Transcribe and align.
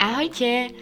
Ahojte! 0.00 0.72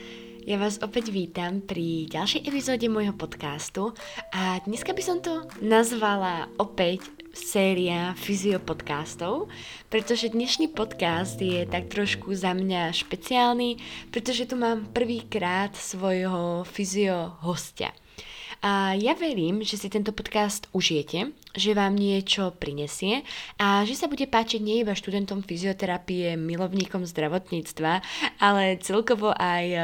Ja 0.48 0.56
vás 0.56 0.80
opäť 0.80 1.12
vítam 1.12 1.60
pri 1.60 2.08
ďalšej 2.08 2.48
epizóde 2.48 2.88
môjho 2.88 3.12
podcastu 3.12 3.92
a 4.32 4.64
dneska 4.64 4.96
by 4.96 5.02
som 5.04 5.20
to 5.20 5.44
nazvala 5.60 6.48
opäť 6.56 7.04
séria 7.36 8.16
fyziopodcastov, 8.16 9.52
pretože 9.92 10.32
dnešný 10.32 10.72
podcast 10.72 11.36
je 11.36 11.68
tak 11.68 11.92
trošku 11.92 12.32
za 12.32 12.56
mňa 12.56 12.96
špeciálny, 12.96 13.76
pretože 14.08 14.48
tu 14.48 14.56
mám 14.56 14.88
prvýkrát 14.88 15.76
svojho 15.76 16.64
fyzio 16.64 17.36
hostia. 17.44 17.92
A 18.58 18.98
ja 18.98 19.14
verím, 19.14 19.62
že 19.62 19.78
si 19.78 19.86
tento 19.86 20.10
podcast 20.10 20.66
užijete, 20.74 21.30
že 21.54 21.78
vám 21.78 21.94
niečo 21.94 22.50
prinesie 22.58 23.22
a 23.54 23.86
že 23.86 23.94
sa 23.94 24.10
bude 24.10 24.26
páčiť 24.26 24.58
nie 24.58 24.82
iba 24.82 24.98
študentom 24.98 25.46
fyzioterapie, 25.46 26.34
milovníkom 26.34 27.06
zdravotníctva, 27.06 28.02
ale 28.42 28.82
celkovo 28.82 29.30
aj 29.30 29.64
e, 29.70 29.80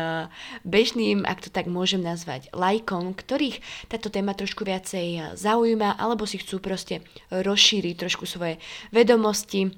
bežným, 0.67 1.23
ak 1.23 1.47
to 1.47 1.51
tak 1.55 1.71
môžem 1.71 2.03
nazvať, 2.03 2.51
lajkom, 2.51 3.15
ktorých 3.15 3.63
táto 3.87 4.11
téma 4.11 4.35
trošku 4.35 4.67
viacej 4.67 5.39
zaujíma 5.39 5.95
alebo 5.95 6.27
si 6.27 6.43
chcú 6.43 6.59
proste 6.59 7.07
rozšíriť 7.31 7.95
trošku 7.95 8.27
svoje 8.27 8.59
vedomosti 8.91 9.71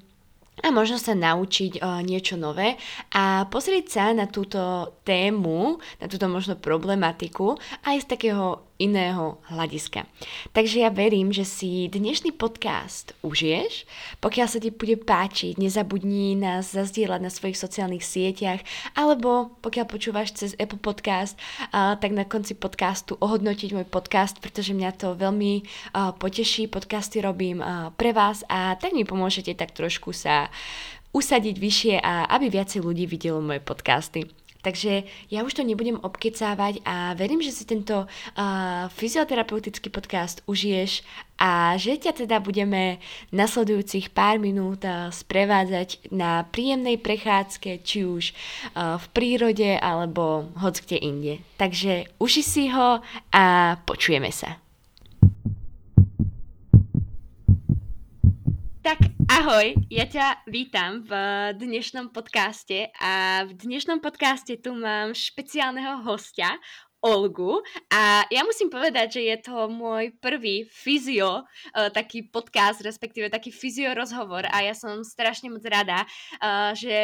a 0.65 0.73
možno 0.73 0.97
sa 0.97 1.13
naučiť 1.13 1.85
o, 1.85 2.01
niečo 2.01 2.33
nové 2.33 2.81
a 3.13 3.45
pozrieť 3.45 3.85
sa 3.85 4.05
na 4.09 4.25
túto 4.25 4.89
tému, 5.05 5.77
na 6.01 6.09
túto 6.09 6.25
možno 6.25 6.57
problematiku 6.57 7.61
aj 7.85 8.01
z 8.01 8.09
takého 8.09 8.66
iného 8.77 9.41
hľadiska. 9.49 10.05
Takže 10.53 10.85
ja 10.85 10.93
verím, 10.93 11.33
že 11.33 11.43
si 11.43 11.89
dnešný 11.89 12.37
podcast 12.37 13.17
užiješ. 13.25 13.89
Pokiaľ 14.21 14.47
sa 14.47 14.61
ti 14.61 14.69
bude 14.69 15.01
páčiť, 15.01 15.57
nezabudni 15.57 16.37
nás 16.37 16.71
zazdieľať 16.71 17.19
na 17.21 17.33
svojich 17.33 17.57
sociálnych 17.57 18.05
sieťach 18.05 18.61
alebo 18.93 19.57
pokiaľ 19.65 19.85
počúvaš 19.89 20.37
cez 20.37 20.53
Apple 20.61 20.77
Podcast, 20.77 21.33
tak 21.73 22.13
na 22.13 22.23
konci 22.23 22.53
podcastu 22.53 23.17
ohodnotiť 23.17 23.73
môj 23.73 23.89
podcast, 23.89 24.37
pretože 24.37 24.77
mňa 24.77 24.93
to 24.95 25.17
veľmi 25.17 25.65
poteší. 26.21 26.69
Podcasty 26.69 27.19
robím 27.19 27.65
pre 27.97 28.13
vás 28.13 28.45
a 28.45 28.77
tak 28.77 28.93
mi 28.93 29.03
pomôžete 29.03 29.57
tak 29.57 29.73
trošku 29.73 30.13
sa 30.13 30.53
usadiť 31.17 31.55
vyššie 31.57 31.95
a 31.97 32.29
aby 32.29 32.53
viacej 32.53 32.85
ľudí 32.85 33.09
videlo 33.09 33.41
moje 33.41 33.57
podcasty. 33.57 34.29
Takže 34.61 35.07
ja 35.31 35.45
už 35.45 35.53
to 35.53 35.63
nebudem 35.63 36.01
obkecávať 36.01 36.81
a 36.83 37.13
verím, 37.13 37.39
že 37.39 37.53
si 37.53 37.63
tento 37.63 38.05
uh, 38.05 38.09
fyzioterapeutický 38.91 39.87
podcast 39.93 40.41
užiješ 40.49 41.05
a 41.37 41.77
že 41.77 42.01
ťa 42.01 42.25
teda 42.25 42.41
budeme 42.41 42.97
nasledujúcich 43.29 44.11
pár 44.11 44.41
minút 44.41 44.81
uh, 44.83 45.13
sprevádzať 45.13 46.09
na 46.09 46.43
príjemnej 46.49 46.97
prechádzke, 46.97 47.85
či 47.85 48.03
už 48.03 48.33
uh, 48.33 48.97
v 48.97 49.05
prírode 49.13 49.77
alebo 49.77 50.49
hoď 50.57 50.75
kde 50.83 50.97
inde. 50.99 51.33
Takže 51.61 52.09
uži 52.17 52.43
si 52.43 52.63
ho 52.73 52.99
a 53.31 53.43
počujeme 53.85 54.33
sa. 54.33 54.66
Tak 58.87 59.03
ahoj, 59.27 59.75
ja 59.91 60.07
ťa 60.07 60.47
vítam 60.47 61.03
v 61.03 61.11
dnešnom 61.59 62.07
podcaste 62.15 62.87
a 63.03 63.43
v 63.43 63.51
dnešnom 63.51 63.99
podcaste 63.99 64.55
tu 64.63 64.79
mám 64.79 65.11
špeciálneho 65.11 66.07
hostia, 66.07 66.55
Olgu. 67.03 67.59
A 67.91 68.23
ja 68.31 68.47
musím 68.47 68.71
povedať, 68.71 69.19
že 69.19 69.21
je 69.27 69.37
to 69.43 69.67
môj 69.67 70.15
prvý 70.23 70.63
fyzio, 70.71 71.43
uh, 71.43 71.91
taký 71.91 72.31
podcast, 72.31 72.79
respektíve 72.79 73.27
taký 73.27 73.51
fyzio 73.51 73.91
rozhovor 73.91 74.47
a 74.47 74.63
ja 74.63 74.71
som 74.71 75.03
strašne 75.03 75.51
moc 75.51 75.67
rada, 75.67 76.07
uh, 76.39 76.71
že 76.71 76.95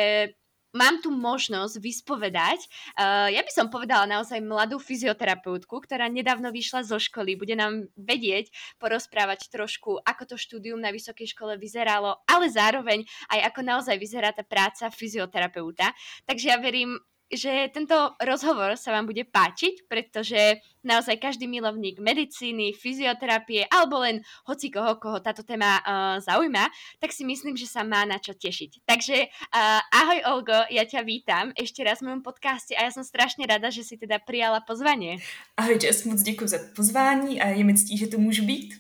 mám 0.74 1.00
tu 1.00 1.14
možnosť 1.14 1.80
vyspovedať. 1.80 2.60
Uh, 2.98 3.30
ja 3.32 3.46
by 3.46 3.52
som 3.54 3.70
povedala 3.70 4.10
naozaj 4.10 4.42
mladú 4.42 4.82
fyzioterapeutku, 4.82 5.72
ktorá 5.86 6.10
nedávno 6.10 6.50
vyšla 6.50 6.84
zo 6.84 6.98
školy. 6.98 7.38
Bude 7.38 7.54
nám 7.54 7.88
vedieť 7.96 8.50
porozprávať 8.82 9.48
trošku, 9.54 10.02
ako 10.02 10.34
to 10.34 10.36
štúdium 10.36 10.82
na 10.82 10.90
vysokej 10.90 11.32
škole 11.32 11.56
vyzeralo, 11.56 12.26
ale 12.26 12.50
zároveň 12.50 13.06
aj 13.32 13.40
ako 13.54 13.60
naozaj 13.62 13.96
vyzerá 13.96 14.34
tá 14.34 14.42
práca 14.42 14.90
fyzioterapeuta. 14.90 15.94
Takže 16.26 16.46
ja 16.50 16.58
verím, 16.58 16.98
že 17.34 17.70
tento 17.74 17.96
rozhovor 18.22 18.78
sa 18.78 18.94
vám 18.94 19.10
bude 19.10 19.26
páčiť, 19.26 19.90
pretože 19.90 20.62
naozaj 20.84 21.18
každý 21.18 21.48
milovník 21.48 21.98
medicíny, 21.98 22.76
fyzioterapie 22.76 23.66
alebo 23.72 24.04
len 24.04 24.22
hoci 24.46 24.70
koho, 24.70 25.00
koho 25.00 25.18
táto 25.24 25.42
téma 25.42 25.80
uh, 25.80 25.84
zaujíma, 26.20 26.68
tak 27.00 27.16
si 27.16 27.24
myslím, 27.24 27.56
že 27.56 27.66
sa 27.66 27.82
má 27.82 28.04
na 28.04 28.20
čo 28.20 28.36
tešiť. 28.36 28.84
Takže 28.84 29.18
uh, 29.28 29.82
ahoj 29.90 30.20
Olgo, 30.36 30.60
ja 30.70 30.84
ťa 30.84 31.02
vítam 31.08 31.56
ešte 31.56 31.82
raz 31.82 32.04
v 32.04 32.12
mojom 32.12 32.22
podcaste 32.22 32.76
a 32.76 32.86
ja 32.86 32.92
som 32.92 33.02
strašne 33.02 33.48
rada, 33.48 33.72
že 33.72 33.88
si 33.88 33.96
teda 33.96 34.20
prijala 34.22 34.62
pozvanie. 34.62 35.24
Ahoj 35.58 35.80
Jess, 35.80 36.04
moc 36.06 36.22
děkuji 36.22 36.48
za 36.48 36.60
pozvání 36.76 37.42
a 37.42 37.48
je 37.48 37.64
mi 37.64 37.74
ctí, 37.74 37.98
že 37.98 38.08
tu 38.08 38.20
můžu 38.20 38.46
být. 38.46 38.76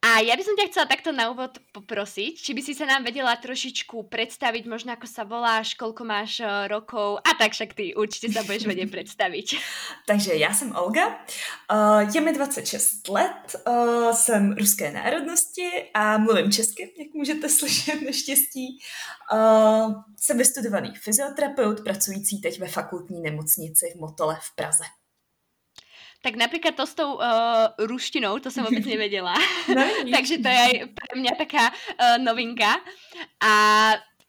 A 0.00 0.24
ja 0.24 0.32
by 0.32 0.40
som 0.40 0.56
ťa 0.56 0.72
chcela 0.72 0.88
takto 0.88 1.12
na 1.12 1.28
úvod 1.28 1.60
poprosiť, 1.76 2.32
či 2.32 2.56
by 2.56 2.64
si 2.64 2.72
sa 2.72 2.88
nám 2.88 3.04
vedela 3.04 3.36
trošičku 3.36 4.08
predstaviť, 4.08 4.64
možno 4.64 4.96
ako 4.96 5.04
sa 5.04 5.28
voláš, 5.28 5.76
koľko 5.76 6.08
máš 6.08 6.40
eh, 6.40 6.48
rokov 6.72 7.20
a 7.20 7.36
tak 7.36 7.52
však 7.52 7.76
ty 7.76 7.92
určite 7.92 8.32
sa 8.32 8.40
budeš 8.40 8.64
vedieť 8.64 8.88
predstaviť. 8.96 9.46
Takže 10.08 10.34
já 10.34 10.54
jsem 10.54 10.72
Olga, 10.76 11.06
uh, 11.08 12.14
je 12.14 12.20
mi 12.20 12.32
26 12.32 13.08
let, 13.08 13.56
uh, 13.66 14.12
jsem 14.12 14.56
ruské 14.56 14.92
národnosti 14.92 15.68
a 15.94 16.18
mluvím 16.18 16.52
česky, 16.52 16.94
jak 16.98 17.14
můžete 17.14 17.48
slyšet 17.48 18.02
naštěstí. 18.02 18.80
Uh, 19.32 19.94
jsem 20.16 20.38
vystudovaný 20.38 20.94
fyzioterapeut, 20.96 21.84
pracující 21.84 22.40
teď 22.40 22.60
ve 22.60 22.68
fakultní 22.68 23.20
nemocnici 23.20 23.92
v 23.96 24.00
Motole 24.00 24.38
v 24.42 24.56
Praze. 24.56 24.84
Tak 26.20 26.36
napríklad 26.36 26.76
to 26.76 26.84
s 26.84 26.92
tou 26.92 27.16
uh, 27.16 27.72
ruštinou, 27.80 28.36
to 28.44 28.52
som 28.52 28.68
vôbec 28.68 28.84
nevedela. 28.92 29.32
No, 29.72 29.82
Takže 30.12 30.44
to 30.44 30.48
je 30.48 30.60
aj 30.60 30.74
pre 30.92 31.12
mňa 31.16 31.32
taká 31.36 31.72
uh, 31.72 32.20
novinka. 32.20 32.76
A 33.40 33.52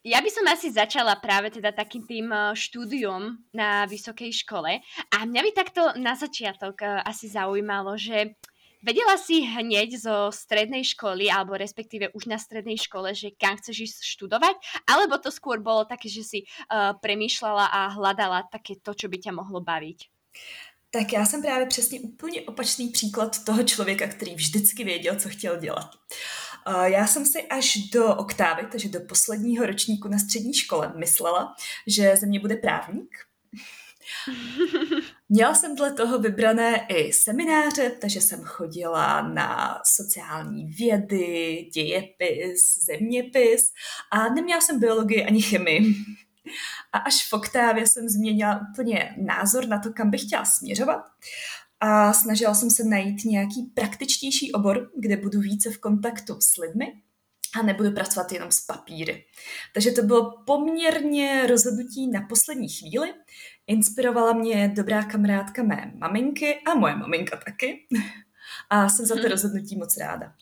ja 0.01 0.17
by 0.17 0.29
som 0.33 0.47
asi 0.49 0.73
začala 0.73 1.19
práve 1.21 1.53
teda 1.53 1.69
takým 1.69 2.01
tým 2.09 2.33
štúdiom 2.57 3.37
na 3.53 3.85
vysokej 3.85 4.33
škole. 4.33 4.81
A 5.13 5.17
mňa 5.29 5.41
by 5.45 5.51
takto 5.53 5.81
na 6.01 6.17
začiatok 6.17 6.81
asi 7.05 7.29
zaujímalo, 7.29 7.93
že 8.01 8.33
Vedela 8.81 9.13
si 9.13 9.45
hneď 9.45 9.93
zo 9.93 10.33
strednej 10.33 10.81
školy, 10.81 11.29
alebo 11.29 11.53
respektíve 11.53 12.09
už 12.17 12.25
na 12.25 12.41
strednej 12.41 12.81
škole, 12.81 13.13
že 13.13 13.29
kam 13.37 13.53
chceš 13.61 13.93
ísť 13.93 13.99
študovať? 14.17 14.57
Alebo 14.89 15.21
to 15.21 15.29
skôr 15.29 15.61
bolo 15.61 15.85
také, 15.85 16.09
že 16.09 16.25
si 16.25 16.39
uh, 16.41 16.97
premýšľala 16.97 17.69
a 17.69 17.93
hľadala 17.93 18.49
také 18.49 18.81
to, 18.81 18.97
čo 18.97 19.05
by 19.05 19.21
ťa 19.21 19.37
mohlo 19.37 19.61
baviť? 19.61 20.09
Tak 20.91 21.13
já 21.13 21.25
jsem 21.25 21.41
právě 21.41 21.65
přesně 21.65 21.99
úplně 21.99 22.41
opačný 22.41 22.89
příklad 22.89 23.43
toho 23.43 23.63
člověka, 23.63 24.07
který 24.07 24.35
vždycky 24.35 24.83
věděl, 24.83 25.15
co 25.15 25.29
chtěl 25.29 25.59
dělat. 25.59 25.89
Já 26.83 27.07
jsem 27.07 27.25
si 27.25 27.47
až 27.47 27.77
do 27.77 28.15
oktávy, 28.15 28.67
takže 28.71 28.89
do 28.89 28.99
posledního 28.99 29.65
ročníku 29.65 30.07
na 30.07 30.19
střední 30.19 30.53
škole, 30.53 30.93
myslela, 30.95 31.55
že 31.87 32.15
ze 32.19 32.25
mě 32.25 32.39
bude 32.39 32.55
právník. 32.55 33.09
Měla 35.29 35.55
jsem 35.55 35.75
dle 35.75 35.93
toho 35.93 36.19
vybrané 36.19 36.85
i 36.89 37.13
semináře, 37.13 37.91
takže 38.01 38.21
jsem 38.21 38.43
chodila 38.43 39.21
na 39.21 39.79
sociální 39.85 40.65
vědy, 40.65 41.69
dějepis, 41.73 42.85
zeměpis 42.85 43.71
a 44.11 44.29
neměla 44.29 44.61
jsem 44.61 44.79
biologii 44.79 45.25
ani 45.25 45.41
chemii. 45.41 45.95
A 46.93 46.97
až 46.97 47.29
v 47.29 47.33
oktávě 47.33 47.87
jsem 47.87 48.09
změnila 48.09 48.61
úplně 48.71 49.15
názor 49.17 49.67
na 49.67 49.79
to, 49.79 49.93
kam 49.93 50.09
bych 50.09 50.21
chtěla 50.21 50.45
směřovat. 50.45 51.01
A 51.79 52.13
snažila 52.13 52.53
jsem 52.53 52.69
se 52.69 52.83
najít 52.83 53.25
nějaký 53.25 53.71
praktičtější 53.73 54.51
obor, 54.51 54.91
kde 54.97 55.17
budu 55.17 55.39
více 55.39 55.69
v 55.69 55.77
kontaktu 55.77 56.41
s 56.41 56.57
lidmi 56.57 56.85
a 57.59 57.61
nebudu 57.61 57.91
pracovat 57.91 58.31
jenom 58.31 58.51
s 58.51 58.61
papíry. 58.61 59.25
Takže 59.73 59.91
to 59.91 60.01
bylo 60.01 60.43
poměrně 60.45 61.47
rozhodnutí 61.47 62.07
na 62.07 62.21
poslední 62.21 62.69
chvíli. 62.69 63.13
Inspirovala 63.67 64.33
mě 64.33 64.67
dobrá 64.67 65.03
kamarádka 65.03 65.63
mé 65.63 65.91
maminky 65.95 66.61
a 66.67 66.75
moje 66.75 66.95
maminka 66.95 67.37
taky. 67.45 67.87
A 68.69 68.89
jsem 68.89 69.05
za 69.05 69.15
to 69.15 69.21
mhm. 69.21 69.29
rozhodnutí 69.29 69.77
moc 69.77 69.97
ráda. 69.97 70.33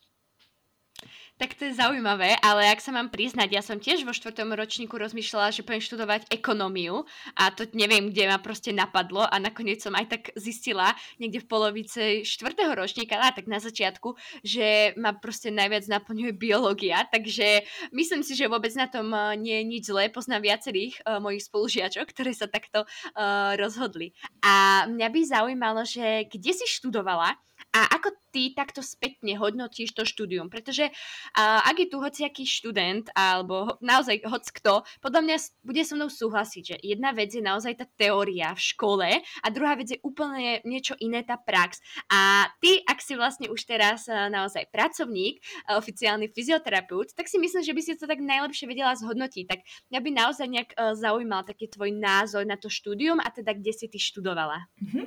Tak 1.40 1.56
to 1.56 1.72
je 1.72 1.80
zaujímavé, 1.80 2.36
ale 2.44 2.68
ak 2.68 2.84
sa 2.84 2.92
mám 2.92 3.08
priznať, 3.08 3.48
ja 3.48 3.64
som 3.64 3.80
tiež 3.80 4.04
vo 4.04 4.12
štvrtom 4.12 4.52
ročníku 4.60 5.00
rozmýšľala, 5.00 5.56
že 5.56 5.64
budem 5.64 5.80
študovať 5.80 6.28
ekonómiu 6.36 7.08
a 7.32 7.48
to 7.56 7.64
neviem, 7.72 8.12
kde 8.12 8.28
ma 8.28 8.44
proste 8.44 8.76
napadlo 8.76 9.24
a 9.24 9.40
nakoniec 9.40 9.80
som 9.80 9.96
aj 9.96 10.12
tak 10.12 10.24
zistila 10.36 10.92
niekde 11.16 11.40
v 11.40 11.48
polovice 11.48 12.28
štvrtého 12.28 12.76
ročníka, 12.76 13.16
a 13.16 13.32
tak 13.32 13.48
na 13.48 13.64
začiatku, 13.64 14.20
že 14.44 14.92
ma 15.00 15.16
proste 15.16 15.48
najviac 15.48 15.88
naplňuje 15.88 16.36
biológia, 16.36 17.08
takže 17.08 17.64
myslím 17.96 18.20
si, 18.20 18.36
že 18.36 18.52
vôbec 18.52 18.76
na 18.76 18.92
tom 18.92 19.08
eh, 19.16 19.40
nie 19.40 19.64
je 19.64 19.70
nič 19.72 19.84
zlé. 19.88 20.12
Poznám 20.12 20.44
viacerých 20.44 21.00
uh, 21.08 21.24
mojich 21.24 21.48
spolužiačok, 21.48 22.12
ktorí 22.12 22.36
sa 22.36 22.52
takto 22.52 22.84
uh, 22.84 23.56
rozhodli. 23.56 24.12
A 24.44 24.84
mňa 24.92 25.08
by 25.08 25.20
zaujímalo, 25.24 25.88
že 25.88 26.28
kde 26.28 26.52
si 26.52 26.68
študovala 26.68 27.40
A 27.70 27.86
ako 27.98 28.16
ty 28.34 28.54
takto 28.54 28.82
spätne 28.82 29.38
hodnotíš 29.38 29.94
to 29.94 30.06
štúdium? 30.06 30.50
Pretože 30.50 30.90
uh, 30.90 31.62
ak 31.66 31.76
je 31.86 31.88
tu 31.90 31.98
hociaký 32.02 32.46
študent 32.46 33.10
alebo 33.14 33.78
naozaj 33.82 34.26
hoc 34.26 34.46
kto, 34.50 34.86
podľa 35.02 35.22
mňa 35.26 35.38
bude 35.66 35.82
so 35.86 35.94
mnou 35.98 36.10
súhlasiť, 36.10 36.64
že 36.64 36.76
jedna 36.82 37.14
vec 37.14 37.30
je 37.34 37.42
naozaj 37.42 37.78
tá 37.78 37.86
teória 37.98 38.54
v 38.54 38.62
škole 38.62 39.10
a 39.22 39.48
druhá 39.54 39.78
vec 39.78 39.94
je 39.94 40.00
úplne 40.02 40.62
niečo 40.66 40.98
iné 40.98 41.22
tá 41.22 41.38
prax. 41.38 41.82
A 42.10 42.50
ty, 42.62 42.82
ak 42.86 43.02
si 43.02 43.14
vlastne 43.14 43.50
už 43.50 43.66
teraz 43.66 44.10
uh, 44.10 44.30
naozaj 44.30 44.70
pracovník, 44.74 45.42
uh, 45.70 45.78
oficiálny 45.78 46.30
fyzioterapeut, 46.34 47.14
tak 47.14 47.30
si 47.30 47.38
myslím, 47.38 47.62
že 47.62 47.76
by 47.76 47.82
si 47.86 47.94
to 47.98 48.10
tak 48.10 48.22
najlepšie 48.22 48.66
vedela 48.66 48.98
zhodnotiť. 48.98 49.46
Tak 49.46 49.60
mňa 49.94 50.00
by 50.00 50.10
naozaj 50.14 50.48
nejak 50.50 50.70
uh, 50.74 50.94
zaujímal 50.98 51.46
taký 51.46 51.70
tvoj 51.70 51.94
názor 51.94 52.46
na 52.46 52.58
to 52.58 52.70
štúdium 52.70 53.22
a 53.22 53.30
teda 53.30 53.54
kde 53.54 53.74
si 53.74 53.86
ty 53.90 54.02
študovala. 54.02 54.66
Mm-hmm. 54.82 55.06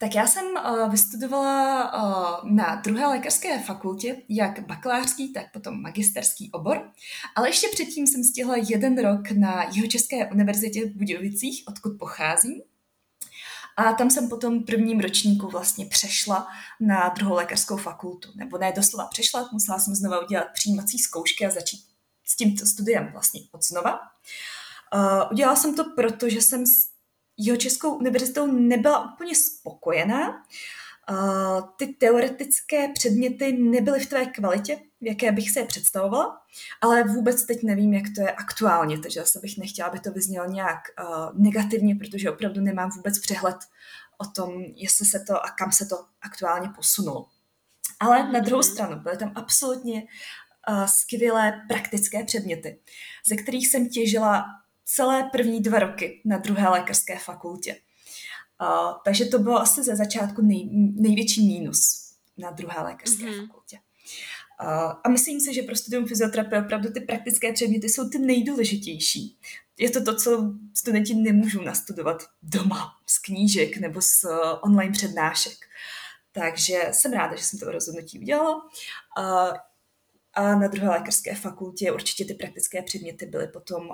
Tak 0.00 0.14
já 0.14 0.26
jsem 0.26 0.44
uh, 0.46 0.90
vystudovala 0.90 1.92
uh, 1.92 2.50
na 2.50 2.74
druhé 2.74 3.06
lékařské 3.06 3.58
fakultě, 3.58 4.22
jak 4.28 4.66
bakalářský, 4.66 5.32
tak 5.32 5.52
potom 5.52 5.82
magisterský 5.82 6.50
obor, 6.52 6.90
ale 7.36 7.48
ještě 7.48 7.68
předtím 7.72 8.06
jsem 8.06 8.24
stihla 8.24 8.54
jeden 8.56 8.98
rok 8.98 9.30
na 9.30 9.64
Jihočeské 9.72 10.30
univerzitě 10.30 10.86
v 10.86 10.96
Budějovicích, 10.96 11.64
odkud 11.68 11.98
pocházím. 11.98 12.62
A 13.76 13.92
tam 13.92 14.10
jsem 14.10 14.28
potom 14.28 14.64
prvním 14.64 15.00
ročníku 15.00 15.48
vlastně 15.48 15.86
přešla 15.86 16.48
na 16.80 17.08
druhou 17.08 17.34
lékařskou 17.34 17.76
fakultu. 17.76 18.28
Nebo 18.34 18.58
ne 18.58 18.72
doslova 18.76 19.06
přešla, 19.06 19.48
musela 19.52 19.78
jsem 19.78 19.94
znova 19.94 20.24
udělat 20.24 20.46
přijímací 20.54 20.98
zkoušky 20.98 21.46
a 21.46 21.50
začít 21.50 21.80
s 22.24 22.36
tímto 22.36 22.66
studiem 22.66 23.08
vlastně 23.12 23.40
od 23.52 23.64
znova. 23.64 23.98
Uh, 24.94 25.32
udělala 25.32 25.56
jsem 25.56 25.76
to 25.76 25.84
proto, 25.96 26.28
že 26.28 26.42
jsem 26.42 26.64
jeho 27.38 27.56
Českou 27.56 27.94
univerzitou 27.94 28.46
nebyla 28.46 29.12
úplně 29.12 29.34
spokojená. 29.34 30.42
ty 31.76 31.86
teoretické 31.86 32.88
předměty 32.88 33.52
nebyly 33.52 34.00
v 34.00 34.06
té 34.06 34.26
kvalitě, 34.26 34.76
v 35.00 35.06
jaké 35.06 35.32
bych 35.32 35.50
se 35.50 35.60
je 35.60 35.66
představovala, 35.66 36.40
ale 36.80 37.04
vůbec 37.04 37.44
teď 37.44 37.62
nevím, 37.62 37.94
jak 37.94 38.04
to 38.14 38.20
je 38.20 38.32
aktuálně, 38.32 38.98
takže 38.98 39.20
zase 39.20 39.38
bych 39.38 39.58
nechtěla, 39.58 39.88
aby 39.88 40.00
to 40.00 40.12
vyznělo 40.12 40.46
nějak 40.46 40.78
negativně, 41.34 41.94
protože 41.94 42.30
opravdu 42.30 42.60
nemám 42.60 42.90
vůbec 42.90 43.18
přehled 43.18 43.56
o 44.18 44.26
tom, 44.26 44.64
jestli 44.74 45.06
se 45.06 45.20
to 45.20 45.44
a 45.44 45.50
kam 45.50 45.72
se 45.72 45.86
to 45.86 46.04
aktuálně 46.22 46.68
posunulo. 46.76 47.26
Ale 48.00 48.32
na 48.32 48.40
druhou 48.40 48.62
mhm. 48.62 48.72
stranu 48.72 49.00
byly 49.00 49.16
tam 49.16 49.32
absolutně 49.34 50.06
skvělé 50.86 51.64
praktické 51.68 52.24
předměty, 52.24 52.78
ze 53.28 53.36
kterých 53.36 53.68
jsem 53.68 53.88
těžila 53.88 54.44
celé 54.90 55.28
první 55.32 55.60
dva 55.60 55.78
roky 55.78 56.22
na 56.24 56.38
druhé 56.38 56.68
lékařské 56.68 57.18
fakultě. 57.18 57.76
Uh, 58.62 58.92
takže 59.04 59.24
to 59.24 59.38
bylo 59.38 59.60
asi 59.60 59.82
ze 59.82 59.96
začátku 59.96 60.42
nej, 60.42 60.68
největší 60.94 61.46
mínus 61.46 62.12
na 62.38 62.50
druhé 62.50 62.82
lékařské 62.82 63.24
mm-hmm. 63.24 63.46
fakultě. 63.46 63.78
Uh, 64.62 64.92
a 65.04 65.08
myslím 65.08 65.40
si, 65.40 65.54
že 65.54 65.62
pro 65.62 65.76
studium 65.76 66.06
fyzioterapie 66.06 66.62
opravdu 66.62 66.92
ty 66.92 67.00
praktické 67.00 67.52
předměty 67.52 67.88
jsou 67.88 68.08
ty 68.08 68.18
nejdůležitější. 68.18 69.38
Je 69.78 69.90
to 69.90 70.04
to, 70.04 70.16
co 70.16 70.54
studenti 70.74 71.14
nemůžou 71.14 71.62
nastudovat 71.62 72.22
doma 72.42 72.92
z 73.06 73.18
knížek 73.18 73.76
nebo 73.76 74.02
z 74.02 74.24
uh, 74.24 74.30
online 74.62 74.92
přednášek. 74.92 75.58
Takže 76.32 76.88
jsem 76.92 77.12
ráda, 77.12 77.36
že 77.36 77.44
jsem 77.44 77.58
to 77.58 77.70
rozhodnutí 77.70 78.18
udělala. 78.18 78.68
A 80.38 80.54
na 80.54 80.68
druhé 80.68 80.88
lékařské 80.88 81.34
fakultě 81.34 81.92
určitě 81.92 82.24
ty 82.24 82.34
praktické 82.34 82.82
předměty 82.82 83.26
byly 83.26 83.48
potom 83.48 83.90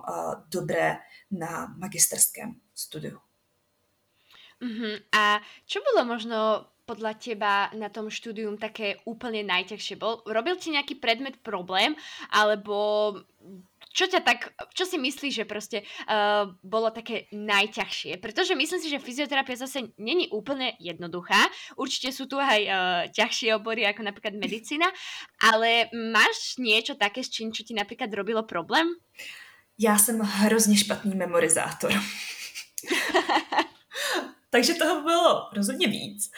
dobré 0.53 0.97
na 1.31 1.67
magisterském 1.79 2.61
studiu. 2.75 3.19
Uh-huh. 4.61 5.01
A 5.13 5.41
čo 5.65 5.81
bolo 5.81 6.05
možno 6.05 6.69
podľa 6.85 7.17
teba 7.17 7.73
na 7.73 7.89
tom 7.89 8.13
štúdium 8.13 8.61
také 8.61 9.01
úplne 9.09 9.41
najťažšie? 9.41 9.97
Bol, 9.97 10.21
robil 10.29 10.61
ti 10.61 10.69
nejaký 10.69 11.01
predmet 11.01 11.41
problém, 11.41 11.97
alebo 12.29 13.19
čo 13.95 14.11
ťa 14.11 14.21
tak, 14.27 14.51
čo 14.75 14.85
si 14.91 14.99
myslíš, 14.99 15.33
že 15.39 15.47
proste 15.47 15.79
uh, 16.11 16.51
bolo 16.67 16.91
také 16.91 17.31
najťažšie? 17.31 18.19
Pretože 18.19 18.59
myslím 18.59 18.81
si, 18.83 18.91
že 18.91 18.99
fyzioterapia 18.99 19.55
zase 19.55 19.95
není 19.95 20.27
úplne 20.35 20.75
jednoduchá. 20.83 21.39
Určite 21.79 22.11
sú 22.11 22.27
tu 22.27 22.43
aj 22.43 22.61
uh, 22.67 22.75
ťažšie 23.15 23.55
obory, 23.55 23.87
ako 23.87 24.03
napríklad 24.03 24.35
medicína, 24.35 24.91
ale 25.39 25.87
máš 25.95 26.59
niečo 26.59 26.99
také, 26.99 27.23
s 27.23 27.31
čím, 27.31 27.55
čo 27.55 27.63
ti 27.63 27.73
napríklad 27.79 28.11
robilo 28.11 28.43
problém? 28.43 28.91
Já 29.79 29.99
jsem 29.99 30.19
hrozně 30.21 30.77
špatný 30.77 31.15
memorizátor. 31.15 31.93
Takže 34.51 34.75
toho 34.75 35.03
bylo 35.03 35.51
rozhodně 35.53 35.87
víc. 35.87 36.31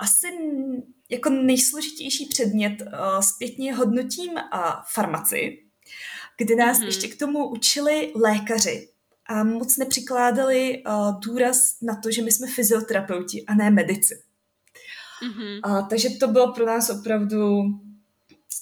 Asi 0.00 0.26
jako 1.10 1.30
nejsložitější 1.30 2.26
předmět 2.26 2.82
zpětně 3.20 3.74
hodnotím 3.74 4.30
farmaci, 4.92 5.58
kdy 6.38 6.56
nás 6.56 6.78
mm-hmm. 6.78 6.86
ještě 6.86 7.08
k 7.08 7.18
tomu 7.18 7.48
učili 7.48 8.12
lékaři 8.14 8.88
a 9.26 9.44
moc 9.44 9.76
nepřikládali 9.76 10.82
uh, 10.86 11.20
důraz 11.20 11.76
na 11.82 11.96
to, 11.96 12.10
že 12.10 12.22
my 12.22 12.32
jsme 12.32 12.46
fyzioterapeuti 12.46 13.44
a 13.46 13.54
ne 13.54 13.70
medici. 13.70 14.22
Mm-hmm. 15.22 15.60
Uh, 15.66 15.88
takže 15.88 16.10
to 16.10 16.28
bylo 16.28 16.52
pro 16.52 16.66
nás 16.66 16.90
opravdu 16.90 17.62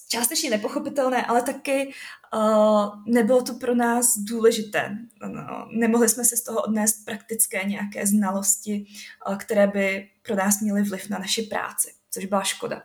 částečně 0.09 0.51
nepochopitelné, 0.51 1.27
ale 1.27 1.43
taky 1.43 1.93
uh, 2.35 2.87
nebylo 3.07 3.43
to 3.43 3.55
pro 3.55 3.75
nás 3.75 4.19
důležité. 4.19 4.99
No, 5.29 5.69
nemohli 5.71 6.09
jsme 6.09 6.25
se 6.25 6.37
z 6.37 6.43
toho 6.43 6.63
odnést 6.63 7.05
praktické 7.05 7.65
nějaké 7.65 8.07
znalosti, 8.07 8.87
uh, 9.29 9.37
které 9.37 9.67
by 9.67 10.09
pro 10.23 10.37
nás 10.37 10.61
měly 10.61 10.83
vliv 10.83 11.11
na 11.11 11.19
naši 11.19 11.43
práci, 11.43 11.93
což 12.11 12.25
byla 12.25 12.43
škoda. 12.43 12.83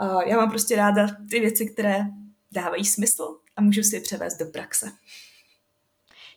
Uh, 0.00 0.22
já 0.22 0.36
mám 0.36 0.50
prostě 0.50 0.76
ráda 0.76 1.06
ty 1.30 1.40
věci, 1.40 1.66
které 1.66 2.04
dávají 2.52 2.84
smysl 2.84 3.38
a 3.56 3.62
můžu 3.62 3.82
si 3.82 3.96
je 3.96 4.00
převést 4.00 4.38
do 4.38 4.46
praxe. 4.46 4.92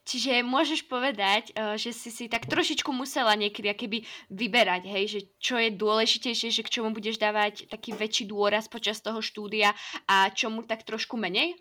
Čiže 0.08 0.40
môžeš 0.40 0.88
povedať, 0.88 1.52
eh, 1.52 1.76
že 1.76 1.92
si 1.92 2.08
si 2.08 2.32
tak 2.32 2.48
trošičku 2.48 2.88
musela 2.96 3.36
niekedy 3.36 3.68
keby 3.76 3.98
vyberať, 4.32 4.88
hej, 4.88 5.06
že 5.08 5.20
čo 5.36 5.60
je 5.60 5.76
dôležitejšie, 5.76 6.48
že 6.48 6.64
k 6.64 6.80
čomu 6.80 6.96
budeš 6.96 7.20
dávať 7.20 7.68
taký 7.68 7.92
väčší 7.92 8.32
dôraz 8.32 8.72
počas 8.72 9.04
toho 9.04 9.20
štúdia 9.20 9.76
a 10.08 10.32
čomu 10.32 10.64
tak 10.64 10.88
trošku 10.88 11.20
menej? 11.20 11.60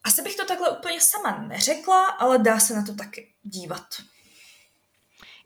Asi 0.00 0.22
bych 0.22 0.36
to 0.36 0.44
takhle 0.44 0.78
úplně 0.78 1.00
sama 1.00 1.38
neřekla, 1.38 2.06
ale 2.06 2.38
dá 2.38 2.60
se 2.60 2.74
na 2.74 2.82
to 2.82 2.94
taky 2.94 3.34
dívat. 3.42 3.84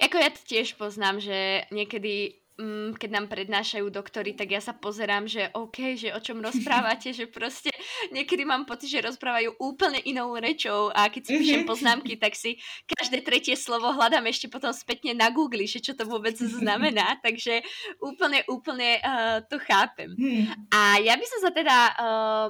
Jako 0.03 0.19
ja 0.19 0.31
to 0.31 0.43
tiež 0.43 0.75
poznám, 0.75 1.23
že 1.23 1.71
niekedy 1.71 2.44
mm, 2.59 2.99
keď 2.99 3.11
nám 3.11 3.27
prednášajú 3.31 3.87
doktory, 3.91 4.35
tak 4.35 4.55
ja 4.55 4.61
sa 4.63 4.75
pozerám, 4.75 5.27
že 5.27 5.51
OK, 5.55 5.99
že 5.99 6.15
o 6.15 6.21
čom 6.23 6.39
rozprávate, 6.43 7.11
že 7.19 7.27
proste 7.27 7.71
niekedy 8.11 8.47
mám 8.47 8.65
pocit, 8.67 8.91
že 8.91 9.07
rozprávajú 9.07 9.59
úplne 9.59 10.01
inou 10.07 10.35
rečou 10.39 10.91
a 10.95 11.11
keď 11.11 11.23
si 11.23 11.33
píšem 11.39 11.63
mhm. 11.67 11.69
poznámky, 11.69 12.15
tak 12.19 12.35
si 12.39 12.59
každé 12.87 13.23
tretie 13.23 13.55
slovo 13.55 13.91
hľadám 13.93 14.27
ešte 14.31 14.51
potom 14.51 14.71
spätne 14.71 15.15
na 15.15 15.31
Google, 15.31 15.67
že 15.67 15.83
čo 15.83 15.93
to 15.95 16.07
vôbec 16.07 16.35
znamená, 16.39 17.19
takže 17.27 17.63
úplne, 18.03 18.43
úplne 18.51 18.99
uh, 19.03 19.39
to 19.47 19.59
chápem. 19.63 20.15
Hmm. 20.15 20.45
A 20.71 20.99
ja 21.03 21.15
by 21.19 21.27
som 21.27 21.41
sa 21.43 21.51
teda 21.51 21.77
uh, 21.95 22.47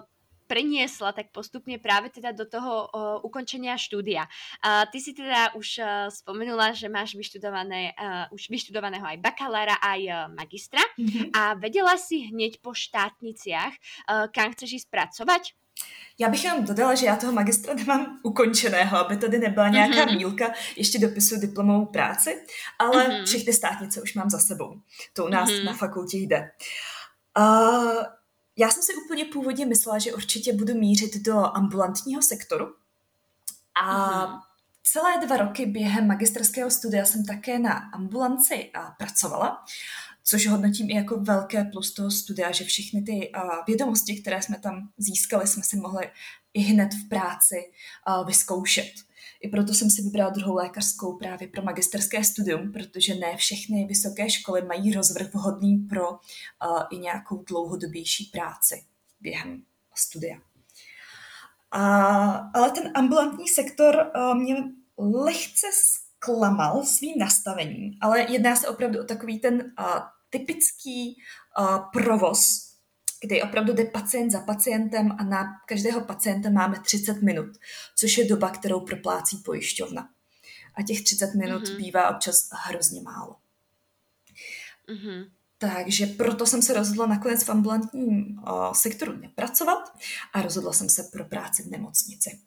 preniesla 0.54 1.11
tak 1.11 1.34
postupne 1.34 1.82
práve 1.82 2.14
teda 2.14 2.30
do 2.30 2.46
toho 2.46 2.87
uh, 2.87 3.18
ukončenia 3.26 3.75
štúdia. 3.75 4.23
Uh, 4.62 4.87
ty 4.87 5.02
si 5.02 5.11
teda 5.11 5.50
už 5.58 5.82
uh, 5.82 6.06
spomenula, 6.14 6.70
že 6.70 6.87
máš 6.87 7.18
vyštudované, 7.18 7.90
uh, 7.99 8.30
už 8.30 8.46
vyštudovaného 8.46 9.02
aj 9.02 9.18
bakalára, 9.18 9.75
aj 9.82 10.00
uh, 10.06 10.16
magistra 10.30 10.78
mm-hmm. 10.94 11.34
a 11.34 11.58
vedela 11.58 11.99
si 11.99 12.30
hneď 12.30 12.62
po 12.62 12.70
štátniciach, 12.70 13.75
uh, 13.75 14.30
kam 14.30 14.54
chceš 14.54 14.87
ísť 14.87 14.88
pracovať? 14.94 15.42
Já 16.18 16.28
bych 16.28 16.44
jenom 16.44 16.64
dodala, 16.64 16.94
že 16.94 17.06
já 17.06 17.16
toho 17.16 17.32
magistra 17.32 17.75
nemám 17.75 18.20
ukončeného, 18.23 18.96
aby 18.96 19.16
tady 19.16 19.38
nebyla 19.38 19.68
nějaká 19.68 20.06
mm-hmm. 20.06 20.16
mílka, 20.16 20.52
ještě 20.76 20.99
dopisuju 20.99 21.40
diplomovou 21.40 21.87
práci, 21.87 22.46
ale 22.78 23.08
mm-hmm. 23.08 23.25
všechny 23.25 23.52
státnice 23.52 24.02
už 24.02 24.14
mám 24.14 24.30
za 24.30 24.38
sebou. 24.38 24.80
To 25.12 25.25
u 25.25 25.28
nás 25.28 25.50
mm-hmm. 25.50 25.64
na 25.64 25.73
fakultě 25.73 26.18
jde. 26.18 26.50
Uh, 27.38 28.02
já 28.56 28.70
jsem 28.70 28.82
si 28.82 28.94
úplně 28.94 29.25
původně 29.25 29.66
myslela, 29.66 29.99
že 29.99 30.14
určitě 30.14 30.52
budu 30.52 30.75
mířit 30.75 31.23
do 31.23 31.56
ambulantního 31.56 32.23
sektoru. 32.23 32.75
A 33.75 34.08
mm-hmm. 34.26 34.40
celé 34.82 35.26
dva 35.26 35.37
roky 35.37 35.66
během 35.66 36.06
magisterského 36.06 36.70
studia 36.70 37.04
jsem 37.04 37.25
také 37.25 37.58
na 37.58 37.73
ambulanci 37.73 38.70
pracovala, 38.99 39.64
což 40.25 40.46
hodnotím 40.46 40.90
i 40.90 40.94
jako 40.94 41.16
velké 41.20 41.64
plus 41.64 41.94
toho 41.94 42.11
studia, 42.11 42.52
že 42.52 42.64
všechny 42.64 43.02
ty 43.02 43.32
vědomosti, 43.66 44.23
které 44.23 44.42
jsme 44.42 44.58
tam 44.58 44.88
získali, 44.99 45.46
jsme 45.46 45.62
si 45.62 45.76
mohli 45.76 46.11
i 46.54 46.61
hned 46.61 46.94
v 46.94 47.08
práci 47.08 47.56
vyzkoušet. 48.26 48.92
I 49.44 49.48
proto 49.48 49.74
jsem 49.74 49.90
si 49.90 50.02
vybrala 50.02 50.30
druhou 50.30 50.54
lékařskou 50.54 51.16
právě 51.16 51.48
pro 51.48 51.62
magisterské 51.62 52.24
studium, 52.24 52.72
protože 52.72 53.14
ne 53.14 53.36
všechny 53.36 53.84
vysoké 53.84 54.30
školy 54.30 54.62
mají 54.62 54.92
rozvrh 54.92 55.34
vhodný 55.34 55.76
pro 55.76 56.10
uh, 56.10 56.18
i 56.90 56.98
nějakou 56.98 57.44
dlouhodobější 57.48 58.24
práci 58.24 58.84
během 59.20 59.62
studia. 59.94 60.38
A, 61.70 61.80
ale 62.54 62.70
ten 62.70 62.92
ambulantní 62.94 63.48
sektor 63.48 64.12
uh, 64.16 64.34
mě 64.34 64.56
lehce 64.98 65.66
klamal 66.18 66.82
svým 66.82 67.18
nastavením, 67.18 67.98
ale 68.00 68.32
jedná 68.32 68.56
se 68.56 68.68
opravdu 68.68 69.00
o 69.00 69.04
takový 69.04 69.38
ten 69.38 69.54
uh, 69.54 69.86
typický 70.30 71.16
uh, 71.58 71.78
provoz, 71.92 72.63
kdy 73.25 73.43
opravdu 73.43 73.73
jde 73.73 73.85
pacient 73.85 74.31
za 74.31 74.40
pacientem 74.40 75.12
a 75.19 75.25
na 75.25 75.45
každého 75.66 76.00
pacienta 76.00 76.50
máme 76.50 76.81
30 76.81 77.23
minut, 77.23 77.59
což 77.97 78.19
je 78.19 78.25
doba, 78.25 78.50
kterou 78.50 78.81
proplácí 78.81 79.37
pojišťovna. 79.37 80.09
A 80.75 80.83
těch 80.83 81.04
30 81.04 81.35
minut 81.35 81.62
mm-hmm. 81.62 81.76
bývá 81.76 82.11
občas 82.11 82.49
hrozně 82.52 83.02
málo. 83.02 83.37
Mm-hmm. 84.88 85.31
Takže 85.59 86.07
proto 86.07 86.47
jsem 86.47 86.62
se 86.62 86.75
rozhodla 86.75 87.07
nakonec 87.07 87.45
v 87.45 87.49
ambulantním 87.49 88.38
uh, 88.38 88.73
sektoru 88.73 89.12
nepracovat 89.12 89.99
a 90.33 90.43
rozhodla 90.43 90.73
jsem 90.73 90.88
se 90.88 91.02
pro 91.12 91.25
práci 91.25 91.62
v 91.62 91.71
nemocnici. 91.71 92.38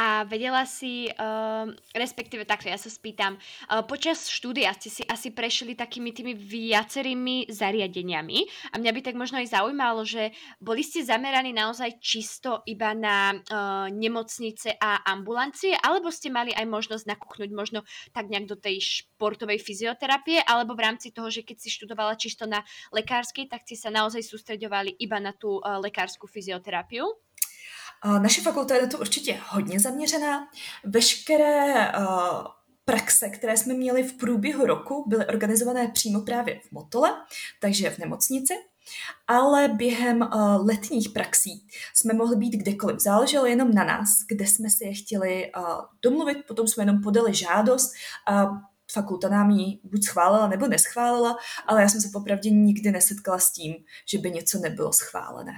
A 0.00 0.24
vedela 0.24 0.64
si, 0.64 1.12
uh, 1.12 1.68
respektíve 1.92 2.48
takto, 2.48 2.72
ja 2.72 2.80
sa 2.80 2.88
spýtam, 2.88 3.36
uh, 3.36 3.84
počas 3.84 4.32
štúdia 4.32 4.72
ste 4.72 4.88
si 4.88 5.02
asi 5.04 5.28
prešli 5.28 5.76
takými 5.76 6.16
tými 6.16 6.32
viacerými 6.32 7.52
zariadeniami 7.52 8.72
a 8.72 8.80
mňa 8.80 8.92
by 8.96 9.00
tak 9.04 9.20
možno 9.20 9.44
aj 9.44 9.52
zaujímalo, 9.52 10.00
že 10.08 10.32
boli 10.56 10.80
ste 10.80 11.04
zameraní 11.04 11.52
naozaj 11.52 12.00
čisto 12.00 12.64
iba 12.64 12.96
na 12.96 13.36
uh, 13.36 13.92
nemocnice 13.92 14.80
a 14.80 15.04
ambulancie, 15.04 15.76
alebo 15.76 16.08
ste 16.08 16.32
mali 16.32 16.56
aj 16.56 16.64
možnosť 16.64 17.04
nakúknuť 17.04 17.50
možno 17.52 17.84
tak 18.16 18.32
nejak 18.32 18.48
do 18.48 18.56
tej 18.56 18.80
športovej 18.80 19.60
fyzioterapie, 19.60 20.40
alebo 20.48 20.72
v 20.72 20.88
rámci 20.88 21.12
toho, 21.12 21.28
že 21.28 21.44
keď 21.44 21.60
si 21.60 21.68
študovala 21.68 22.16
čisto 22.16 22.48
na 22.48 22.64
lekárskej, 22.88 23.52
tak 23.52 23.68
ste 23.68 23.76
sa 23.76 23.92
naozaj 23.92 24.24
sústreďovali 24.24 24.96
iba 24.96 25.20
na 25.20 25.36
tú 25.36 25.60
uh, 25.60 25.76
lekárskú 25.76 26.24
fyzioterapiu? 26.24 27.04
Naše 28.04 28.42
fakulta 28.42 28.74
je 28.74 28.82
na 28.82 28.88
to 28.88 28.98
určitě 28.98 29.40
hodně 29.48 29.80
zaměřená. 29.80 30.48
Veškeré 30.84 31.92
praxe, 32.84 33.28
které 33.28 33.56
jsme 33.56 33.74
měli 33.74 34.02
v 34.02 34.12
průběhu 34.12 34.66
roku, 34.66 35.04
byly 35.08 35.26
organizované 35.26 35.88
přímo 35.88 36.20
právě 36.20 36.60
v 36.60 36.72
Motole, 36.72 37.12
takže 37.60 37.90
v 37.90 37.98
nemocnici. 37.98 38.54
Ale 39.26 39.68
během 39.68 40.20
uh, 40.20 40.66
letních 40.66 41.08
praxí 41.08 41.66
jsme 41.94 42.14
mohli 42.14 42.36
být 42.36 42.50
kdekoliv. 42.50 43.00
Záleželo 43.00 43.46
jenom 43.46 43.74
na 43.74 43.84
nás, 43.84 44.08
kde 44.28 44.46
jsme 44.46 44.70
si 44.70 44.84
je 44.84 44.94
chtěli 44.94 45.52
uh, 45.56 45.64
domluvit, 46.02 46.38
potom 46.48 46.66
jsme 46.66 46.82
jenom 46.82 47.02
podali 47.02 47.34
žádost 47.34 47.92
a 48.28 48.46
fakulta 48.92 49.28
nám 49.28 49.50
ji 49.50 49.78
buď 49.84 50.04
schválila 50.04 50.48
nebo 50.48 50.66
neschválila, 50.66 51.36
ale 51.66 51.82
já 51.82 51.88
jsem 51.88 52.00
se 52.00 52.08
popravdě 52.12 52.50
nikdy 52.50 52.92
nesetkala 52.92 53.38
s 53.38 53.52
tím, 53.52 53.74
že 54.08 54.18
by 54.18 54.30
něco 54.30 54.58
nebylo 54.58 54.92
schválené. 54.92 55.52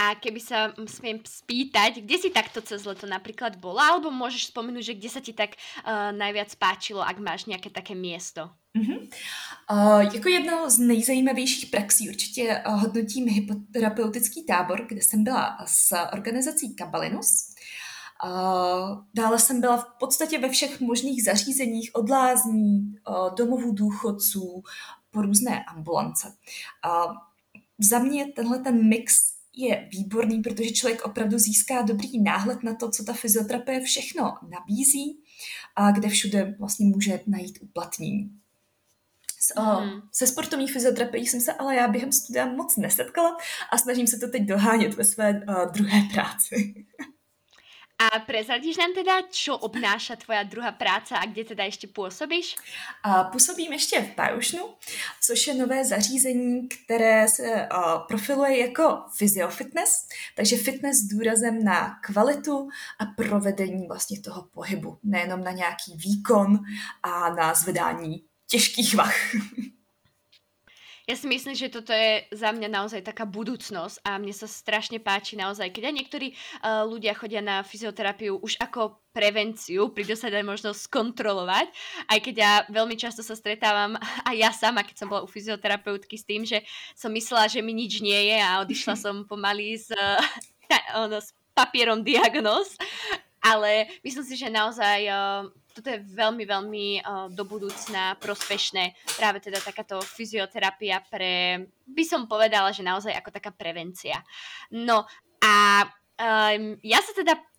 A 0.00 0.16
keby 0.16 0.40
sa 0.40 0.72
smiem 0.88 1.20
spýtať, 1.20 2.00
kde 2.00 2.16
si 2.16 2.32
takto 2.32 2.64
cez 2.64 2.88
leto 2.88 3.04
napríklad 3.04 3.60
bola, 3.60 3.92
alebo 3.92 4.08
môžeš 4.08 4.48
spomenúť, 4.48 4.84
že 4.88 4.96
kde 4.96 5.10
sa 5.12 5.20
ti 5.20 5.36
tak 5.36 5.60
uh, 5.60 6.08
najviac 6.16 6.56
páčilo, 6.56 7.04
ak 7.04 7.20
máš 7.20 7.44
nejaké 7.44 7.68
také 7.68 7.92
miesto? 7.92 8.48
Uh-huh. 8.72 9.04
Uh, 9.68 10.00
jako 10.14 10.28
jedno 10.28 10.70
z 10.70 10.78
nejzajímavějších 10.78 11.70
praxí 11.70 12.08
určitě 12.08 12.62
uh, 12.66 12.80
hodnotím 12.80 13.28
hypoterapeutický 13.28 14.44
tábor, 14.44 14.86
kde 14.88 15.02
jsem 15.02 15.24
byla 15.24 15.58
s 15.66 15.92
organizací 16.12 16.74
Kabalinus. 16.74 17.54
Uh, 18.24 19.04
dále 19.14 19.38
jsem 19.38 19.60
byla 19.60 19.76
v 19.76 19.86
podstatě 19.98 20.38
ve 20.38 20.48
všech 20.48 20.80
možných 20.80 21.24
zařízeních 21.24 21.90
od 21.94 22.10
lázní, 22.10 22.94
uh, 23.08 23.34
domovů 23.34 23.72
důchodců, 23.72 24.62
po 25.10 25.22
různé 25.22 25.64
ambulance. 25.64 26.32
Uh, 26.86 27.12
za 27.78 27.98
mě 27.98 28.32
tenhle 28.32 28.58
ten 28.58 28.88
mix 28.88 29.39
je 29.60 29.88
výborný, 29.92 30.42
protože 30.42 30.70
člověk 30.70 31.04
opravdu 31.04 31.38
získá 31.38 31.82
dobrý 31.82 32.22
náhled 32.22 32.62
na 32.62 32.74
to, 32.74 32.90
co 32.90 33.04
ta 33.04 33.12
fyzioterapie 33.12 33.80
všechno 33.80 34.32
nabízí 34.50 35.20
a 35.76 35.90
kde 35.90 36.08
všude 36.08 36.56
vlastně 36.58 36.86
může 36.86 37.20
najít 37.26 37.58
uplatnění. 37.62 38.30
Mm. 39.58 40.00
Se 40.12 40.26
sportovní 40.26 40.68
fyzioterapií 40.68 41.26
jsem 41.26 41.40
se 41.40 41.52
ale 41.52 41.76
já 41.76 41.88
během 41.88 42.12
studia 42.12 42.46
moc 42.46 42.76
nesetkala 42.76 43.36
a 43.72 43.78
snažím 43.78 44.06
se 44.06 44.18
to 44.18 44.28
teď 44.28 44.42
dohánět 44.42 44.94
ve 44.94 45.04
své 45.04 45.30
uh, 45.30 45.72
druhé 45.72 46.02
práci. 46.12 46.74
A 48.00 48.18
prezradíš 48.18 48.76
nám 48.80 48.96
teda, 48.96 49.28
čo 49.28 49.60
obnáša 49.60 50.16
tvoja 50.16 50.42
druhá 50.42 50.72
práca 50.72 51.20
a 51.20 51.28
kde 51.28 51.44
teda 51.44 51.64
ještě 51.64 51.86
působíš? 51.86 52.56
A 53.02 53.24
působím 53.24 53.72
ještě 53.72 54.00
v 54.00 54.14
Pajušnu, 54.14 54.60
což 55.22 55.46
je 55.46 55.54
nové 55.54 55.84
zařízení, 55.84 56.68
které 56.68 57.28
se 57.28 57.68
profiluje 58.08 58.58
jako 58.58 59.04
fyziofitness, 59.16 60.08
takže 60.36 60.56
fitness 60.56 60.96
s 60.96 61.08
důrazem 61.08 61.64
na 61.64 62.00
kvalitu 62.00 62.68
a 62.98 63.06
provedení 63.06 63.86
vlastně 63.88 64.20
toho 64.20 64.42
pohybu, 64.42 64.98
nejenom 65.02 65.44
na 65.44 65.52
nějaký 65.52 65.96
výkon 65.96 66.58
a 67.02 67.34
na 67.34 67.54
zvedání 67.54 68.24
těžkých 68.50 68.94
vach. 68.94 69.34
Ja 71.10 71.18
si 71.18 71.26
myslím, 71.26 71.58
že 71.58 71.74
toto 71.74 71.90
je 71.90 72.22
za 72.30 72.54
mňa 72.54 72.70
naozaj 72.70 73.02
taká 73.02 73.26
budúcnosť 73.26 74.06
a 74.06 74.14
mne 74.22 74.30
sa 74.30 74.46
strašne 74.46 75.02
páči 75.02 75.34
naozaj, 75.34 75.74
keď 75.74 75.90
aj 75.90 75.94
niektorí 75.98 76.28
uh, 76.30 76.86
ľudia 76.86 77.18
chodia 77.18 77.42
na 77.42 77.66
fyzioterapiu 77.66 78.38
už 78.38 78.54
ako 78.62 79.02
prevenciu, 79.10 79.90
prídu 79.90 80.14
sa 80.14 80.30
dať 80.30 80.46
možno 80.46 80.70
skontrolovať, 80.70 81.66
aj 82.06 82.18
keď 82.22 82.34
ja 82.38 82.52
veľmi 82.70 82.94
často 82.94 83.26
sa 83.26 83.34
stretávam 83.34 83.98
aj 84.30 84.36
ja 84.38 84.54
sama, 84.54 84.86
keď 84.86 85.02
som 85.02 85.10
bola 85.10 85.26
u 85.26 85.28
fyzioterapeutky 85.28 86.14
s 86.14 86.22
tým, 86.22 86.46
že 86.46 86.62
som 86.94 87.10
myslela, 87.10 87.50
že 87.50 87.58
mi 87.58 87.74
nič 87.74 87.98
nie 87.98 88.30
je 88.30 88.38
a 88.38 88.62
odišla 88.62 88.94
som 89.10 89.26
pomaly 89.26 89.82
s, 89.82 89.90
ono, 91.02 91.18
s 91.18 91.34
papierom 91.58 92.06
diagnóz, 92.06 92.78
ale 93.40 93.88
myslím 94.04 94.24
si, 94.24 94.34
že 94.36 94.52
naozaj 94.52 94.98
uh, 95.08 95.48
toto 95.72 95.88
je 95.88 96.00
veľmi, 96.02 96.44
veľmi 96.44 96.86
uh, 97.00 97.26
do 97.32 97.44
budúcna 97.48 98.14
prospešné. 98.20 98.92
Práve 99.16 99.40
teda 99.40 99.58
takáto 99.64 100.00
fyzioterapia 100.04 101.00
pre, 101.08 101.64
by 101.88 102.04
som 102.04 102.28
povedala, 102.28 102.70
že 102.70 102.84
naozaj 102.84 103.16
ako 103.16 103.30
taká 103.32 103.50
prevencia. 103.54 104.20
No 104.70 105.08
a 105.40 105.88
um, 106.20 106.76
ja 106.84 107.00
sa 107.00 107.16
teda 107.16 107.49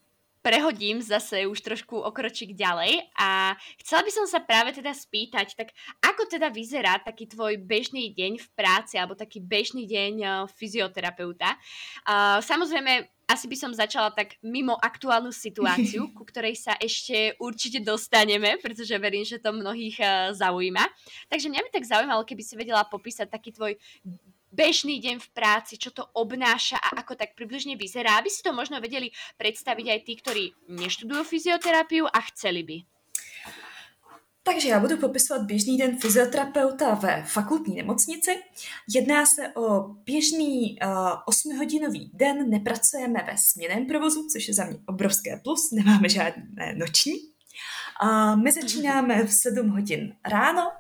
prehodím 0.42 1.02
zase 1.02 1.46
už 1.46 1.62
trošku 1.62 2.02
okročík 2.02 2.58
ďalej 2.58 3.06
a 3.14 3.54
chcela 3.86 4.02
by 4.02 4.12
som 4.12 4.26
sa 4.26 4.42
práve 4.42 4.74
teda 4.74 4.92
spýtať, 4.92 5.54
tak 5.54 5.70
ako 6.02 6.26
teda 6.28 6.50
vyzerá 6.50 6.98
taký 7.00 7.30
tvoj 7.30 7.62
bežný 7.62 8.12
deň 8.12 8.42
v 8.42 8.48
práci 8.58 8.98
alebo 8.98 9.14
taký 9.14 9.38
bežný 9.40 9.86
deň 9.86 10.14
uh, 10.22 10.34
fyzioterapeuta? 10.50 11.56
Uh, 12.04 12.42
samozrejme, 12.42 13.06
asi 13.32 13.48
by 13.48 13.56
som 13.56 13.72
začala 13.72 14.12
tak 14.12 14.36
mimo 14.44 14.76
aktuálnu 14.76 15.32
situáciu, 15.32 16.10
ku 16.18 16.28
ktorej 16.28 16.58
sa 16.60 16.76
ešte 16.82 17.38
určite 17.40 17.80
dostaneme, 17.80 18.60
pretože 18.60 18.98
verím, 18.98 19.24
že 19.24 19.40
to 19.40 19.56
mnohých 19.56 19.98
uh, 20.02 20.34
zaujíma. 20.36 20.84
Takže 21.32 21.48
mňa 21.48 21.62
by 21.64 21.70
tak 21.72 21.86
zaujímalo, 21.88 22.28
keby 22.28 22.44
si 22.44 22.60
vedela 22.60 22.84
popísať 22.84 23.30
taký 23.30 23.54
tvoj 23.56 23.78
bežný 24.52 25.00
deň 25.00 25.20
v 25.20 25.30
práci, 25.32 25.80
čo 25.80 25.90
to 25.96 26.06
obnáša 26.14 26.78
a 26.78 27.02
ako 27.02 27.16
tak 27.16 27.34
približne 27.34 27.80
vyzerá, 27.80 28.20
aby 28.20 28.30
si 28.30 28.44
to 28.44 28.52
možno 28.52 28.78
vedeli 28.84 29.10
predstaviť 29.40 29.86
aj 29.88 30.00
tí, 30.04 30.14
ktorí 30.20 30.44
neštudujú 30.70 31.24
fyzioterapiu 31.24 32.06
a 32.06 32.20
chceli 32.32 32.64
by. 32.64 32.78
Takže 34.44 34.70
já 34.70 34.80
budu 34.80 34.98
popisovat 34.98 35.42
běžný 35.42 35.78
den 35.78 35.98
fyzioterapeuta 35.98 36.94
ve 36.94 37.24
fakultní 37.28 37.76
nemocnici. 37.76 38.32
Jedná 38.96 39.26
se 39.26 39.50
o 39.56 39.88
běžný 39.88 40.80
uh, 40.84 40.90
eh, 40.90 41.16
8-hodinový 41.30 42.12
den, 42.14 42.50
nepracujeme 42.50 43.20
ve 43.32 43.38
směném 43.38 43.86
provozu, 43.86 44.28
což 44.34 44.48
je 44.48 44.54
za 44.54 44.66
mě 44.66 44.78
obrovské 44.88 45.40
plus, 45.44 45.72
nemáme 45.72 46.10
žádné 46.10 46.76
noční. 46.78 47.31
My 48.36 48.52
začínáme 48.52 49.24
v 49.24 49.34
7 49.34 49.70
hodin 49.70 50.16
ráno, 50.28 50.72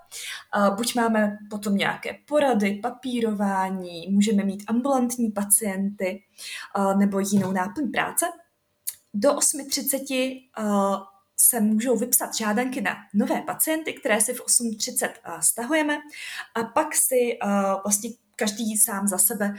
buď 0.76 0.96
máme 0.96 1.38
potom 1.50 1.76
nějaké 1.76 2.18
porady, 2.28 2.80
papírování, 2.84 4.08
můžeme 4.10 4.44
mít 4.44 4.64
ambulantní 4.68 5.32
pacienty 5.32 6.24
nebo 6.98 7.20
jinou 7.20 7.52
náplň 7.52 7.92
práce. 7.92 8.26
Do 9.14 9.34
8.30 9.34 11.06
se 11.38 11.60
můžou 11.60 11.98
vypsat 11.98 12.36
žádanky 12.36 12.82
na 12.82 12.96
nové 13.14 13.42
pacienty, 13.42 13.94
které 13.94 14.22
si 14.22 14.34
v 14.34 14.46
8.30 14.46 15.10
stahujeme 15.40 15.98
a 16.56 16.64
pak 16.64 16.96
si 16.96 17.40
vlastně 17.86 18.10
každý 18.36 18.78
sám 18.78 19.08
za 19.08 19.18
sebe 19.18 19.54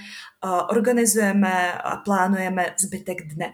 organizujeme 0.68 1.72
a 1.72 1.96
plánujeme 1.96 2.74
zbytek 2.80 3.34
dne. 3.34 3.52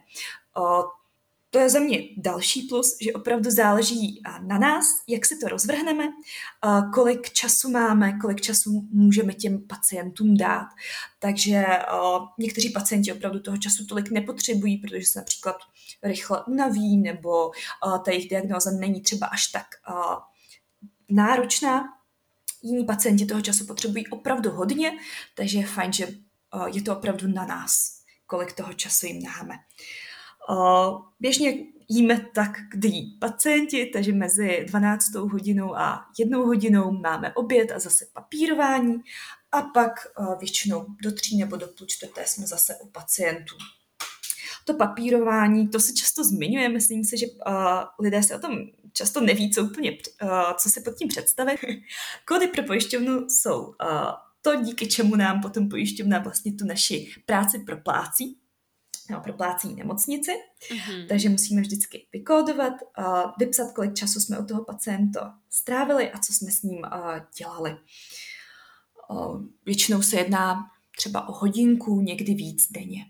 To 1.50 1.59
je 1.59 1.71
za 1.71 1.81
mě 1.81 1.99
další 2.17 2.62
plus, 2.62 2.97
že 3.00 3.12
opravdu 3.12 3.50
záleží 3.50 4.23
na 4.47 4.59
nás, 4.59 4.87
jak 5.09 5.26
si 5.26 5.38
to 5.38 5.49
rozvrhneme, 5.49 6.05
kolik 6.95 7.31
času 7.31 7.71
máme, 7.71 8.19
kolik 8.19 8.40
času 8.40 8.88
můžeme 8.90 9.35
těm 9.35 9.67
pacientům 9.67 10.37
dát. 10.37 10.69
Takže 11.19 11.64
někteří 12.38 12.71
pacienti 12.71 13.12
opravdu 13.12 13.40
toho 13.40 13.57
času 13.57 13.87
tolik 13.87 14.11
nepotřebují, 14.11 14.76
protože 14.76 15.07
se 15.07 15.19
například 15.19 15.57
rychle 16.02 16.45
unaví 16.45 16.97
nebo 16.97 17.50
ta 18.05 18.11
jejich 18.11 18.28
diagnóza 18.28 18.71
není 18.71 19.00
třeba 19.00 19.26
až 19.26 19.47
tak 19.47 19.67
náročná. 21.09 21.85
Jiní 22.62 22.85
pacienti 22.85 23.26
toho 23.26 23.40
času 23.40 23.67
potřebují 23.67 24.07
opravdu 24.07 24.50
hodně, 24.50 24.93
takže 25.35 25.59
je 25.59 25.67
fajn, 25.67 25.93
že 25.93 26.09
je 26.75 26.83
to 26.83 26.97
opravdu 26.97 27.28
na 27.28 27.47
nás, 27.47 28.00
kolik 28.26 28.52
toho 28.52 28.73
času 28.73 29.07
jim 29.07 29.23
dáme. 29.23 29.55
Běžně 31.21 31.55
jíme 31.88 32.26
tak, 32.35 32.50
kdy 32.71 32.88
jí 32.88 33.19
pacienti, 33.21 33.90
takže 33.93 34.12
mezi 34.12 34.64
12 34.69 35.14
hodinou 35.14 35.76
a 35.76 36.07
jednou 36.19 36.47
hodinou 36.47 36.93
máme 36.93 37.33
oběd 37.33 37.73
a 37.73 37.78
zase 37.78 38.07
papírování 38.12 39.02
a 39.52 39.62
pak 39.62 39.93
většinou 40.40 40.87
do 41.02 41.12
tří 41.12 41.38
nebo 41.38 41.57
do 41.57 41.67
půl 41.67 41.87
čtvrté 41.87 42.26
jsme 42.26 42.47
zase 42.47 42.76
u 42.83 42.87
pacientů. 42.87 43.55
To 44.64 44.75
papírování, 44.75 45.69
to 45.69 45.81
se 45.81 45.93
často 45.93 46.25
zmiňuje, 46.25 46.69
myslím 46.69 47.05
si, 47.05 47.19
že 47.19 47.26
uh, 47.26 47.52
lidé 48.00 48.23
se 48.23 48.37
o 48.37 48.38
tom 48.38 48.59
často 48.93 49.21
neví, 49.21 49.50
co 49.50 49.64
úplně, 49.64 49.93
uh, 50.23 50.52
co 50.57 50.71
si 50.71 50.81
pod 50.81 50.95
tím 50.95 51.09
představit. 51.09 51.61
Kódy 52.28 52.47
pro 52.47 52.62
pojišťovnu 52.62 53.26
jsou 53.28 53.61
uh, 53.61 53.75
to, 54.43 54.62
díky 54.62 54.87
čemu 54.87 55.17
nám 55.17 55.43
potom 55.43 55.69
pojišťovna 55.69 56.19
vlastně 56.19 56.52
tu 56.52 56.64
naši 56.64 57.11
práci 57.26 57.59
proplácí 57.59 58.38
no, 59.11 59.21
proplácí 59.21 59.75
nemocnici, 59.75 60.31
mm-hmm. 60.71 61.07
takže 61.09 61.29
musíme 61.29 61.61
vždycky 61.61 62.07
vykódovat, 62.12 62.73
uh, 62.99 63.31
vypsat, 63.38 63.73
kolik 63.73 63.95
času 63.95 64.21
jsme 64.21 64.38
u 64.38 64.45
toho 64.45 64.65
pacienta 64.65 65.38
strávili 65.50 66.11
a 66.11 66.19
co 66.19 66.33
jsme 66.33 66.50
s 66.50 66.62
ním 66.62 66.79
uh, 66.79 67.19
dělali. 67.38 67.77
Uh, 69.11 69.43
většinou 69.67 70.03
se 70.03 70.17
jedná 70.17 70.71
třeba 70.97 71.29
o 71.29 71.33
hodinku, 71.33 72.00
někdy 72.00 72.35
víc 72.35 72.73
denně. 72.73 73.07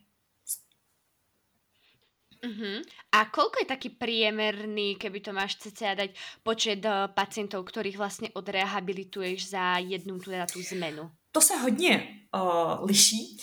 Uh-huh. 2.39 2.87
A 3.11 3.27
koľko 3.35 3.67
je 3.67 3.67
taký 3.67 3.91
priemerný, 3.99 4.95
keby 4.95 5.19
to 5.19 5.35
máš 5.35 5.59
cca 5.59 5.99
dať, 5.99 6.15
počet 6.47 6.79
uh, 6.87 7.11
pacientov, 7.11 7.67
ktorých 7.67 7.99
vlastne 7.99 8.29
odrehabilituješ 8.31 9.59
za 9.59 9.83
jednu 9.83 10.23
teda 10.23 10.47
tú 10.47 10.63
zmenu? 10.63 11.11
To 11.33 11.41
se 11.41 11.57
hodně 11.57 12.09
uh, 12.35 12.87
liší. 12.87 13.39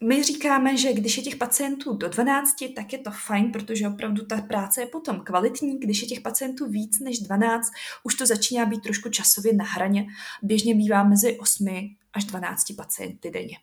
My 0.00 0.22
říkáme, 0.22 0.76
že 0.76 0.92
když 0.92 1.16
je 1.16 1.22
těch 1.22 1.36
pacientů 1.36 1.96
do 1.96 2.08
12, 2.08 2.54
tak 2.76 2.92
je 2.92 2.98
to 2.98 3.10
fajn, 3.10 3.52
protože 3.52 3.88
opravdu 3.88 4.26
ta 4.26 4.40
práce 4.40 4.80
je 4.80 4.86
potom 4.86 5.20
kvalitní. 5.20 5.80
Když 5.80 6.02
je 6.02 6.08
těch 6.08 6.20
pacientů 6.20 6.66
víc 6.66 7.00
než 7.00 7.18
12, 7.18 7.70
už 8.04 8.14
to 8.14 8.26
začíná 8.26 8.66
být 8.66 8.82
trošku 8.82 9.08
časově 9.08 9.52
na 9.52 9.64
hraně. 9.64 10.06
Běžně 10.42 10.74
bývá 10.74 11.04
mezi 11.04 11.38
8 11.38 11.96
až 12.12 12.24
12 12.24 12.72
pacienty 12.76 13.30
denně. 13.30 13.58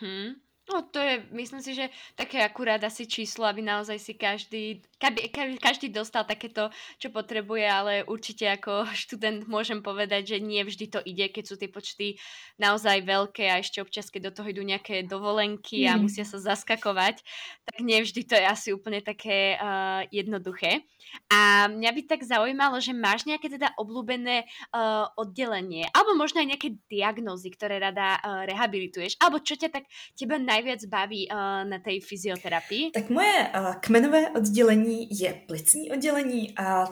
Hmm. 0.00 0.34
No 0.74 0.82
to 0.82 0.98
je, 0.98 1.26
myslím 1.30 1.62
si, 1.62 1.74
že 1.74 1.88
také 2.14 2.44
akurát 2.44 2.84
asi 2.84 3.06
číslo, 3.06 3.44
aby 3.44 3.62
naozaj 3.62 3.98
si 3.98 4.14
každý, 4.14 4.82
každý, 5.00 5.56
každý 5.56 5.86
dostal 5.88 6.28
takéto, 6.28 6.68
čo 7.00 7.08
potrebuje, 7.08 7.64
ale 7.64 7.92
určite 8.04 8.44
ako 8.50 8.84
študent 9.06 9.48
môžem 9.48 9.80
povedať, 9.80 10.36
že 10.36 10.44
nie 10.44 10.60
vždy 10.60 10.86
to 10.92 11.00
ide, 11.08 11.32
keď 11.32 11.44
sú 11.48 11.54
tie 11.56 11.70
počty 11.70 12.20
naozaj 12.60 13.06
veľké 13.06 13.48
a 13.48 13.62
ešte 13.62 13.80
občas, 13.80 14.12
keď 14.12 14.30
do 14.30 14.42
toho 14.42 14.52
idú 14.52 14.62
nejaké 14.66 15.06
dovolenky 15.06 15.88
a 15.88 15.96
mm. 15.96 16.04
musia 16.04 16.28
sa 16.28 16.36
zaskakovať, 16.36 17.24
tak 17.64 17.76
nie 17.80 18.04
vždy 18.04 18.20
to 18.26 18.34
je 18.36 18.44
asi 18.44 18.68
úplne 18.76 19.00
také 19.00 19.56
uh, 19.56 20.04
jednoduché. 20.12 20.84
A 21.30 21.70
mňa 21.70 21.90
by 21.94 22.00
tak 22.02 22.20
zaujímalo, 22.26 22.82
že 22.82 22.90
máš 22.90 23.22
nejaké 23.24 23.46
teda 23.46 23.70
obľúbené 23.78 24.42
uh, 24.74 25.06
oddelenie, 25.14 25.86
alebo 25.94 26.18
možno 26.18 26.42
aj 26.42 26.48
nejaké 26.50 26.68
diagnózy, 26.90 27.54
ktoré 27.54 27.78
rada 27.78 28.18
uh, 28.18 28.42
rehabilituješ, 28.42 29.14
alebo 29.22 29.38
čo 29.38 29.54
ťa 29.54 29.70
tak 29.70 29.86
teba 30.18 30.34
naj 30.36 30.66
najviac 30.66 30.82
baví 30.90 31.28
uh, 31.30 31.62
na 31.62 31.78
té 31.78 32.00
fyzioterapii? 32.02 32.90
Tak 32.90 33.12
moje 33.12 33.36
uh, 33.54 33.78
kmenové 33.78 34.34
oddělení 34.86 35.20
je 35.20 35.34
plicní 35.46 35.90
oddělení 35.90 36.58
a 36.58 36.86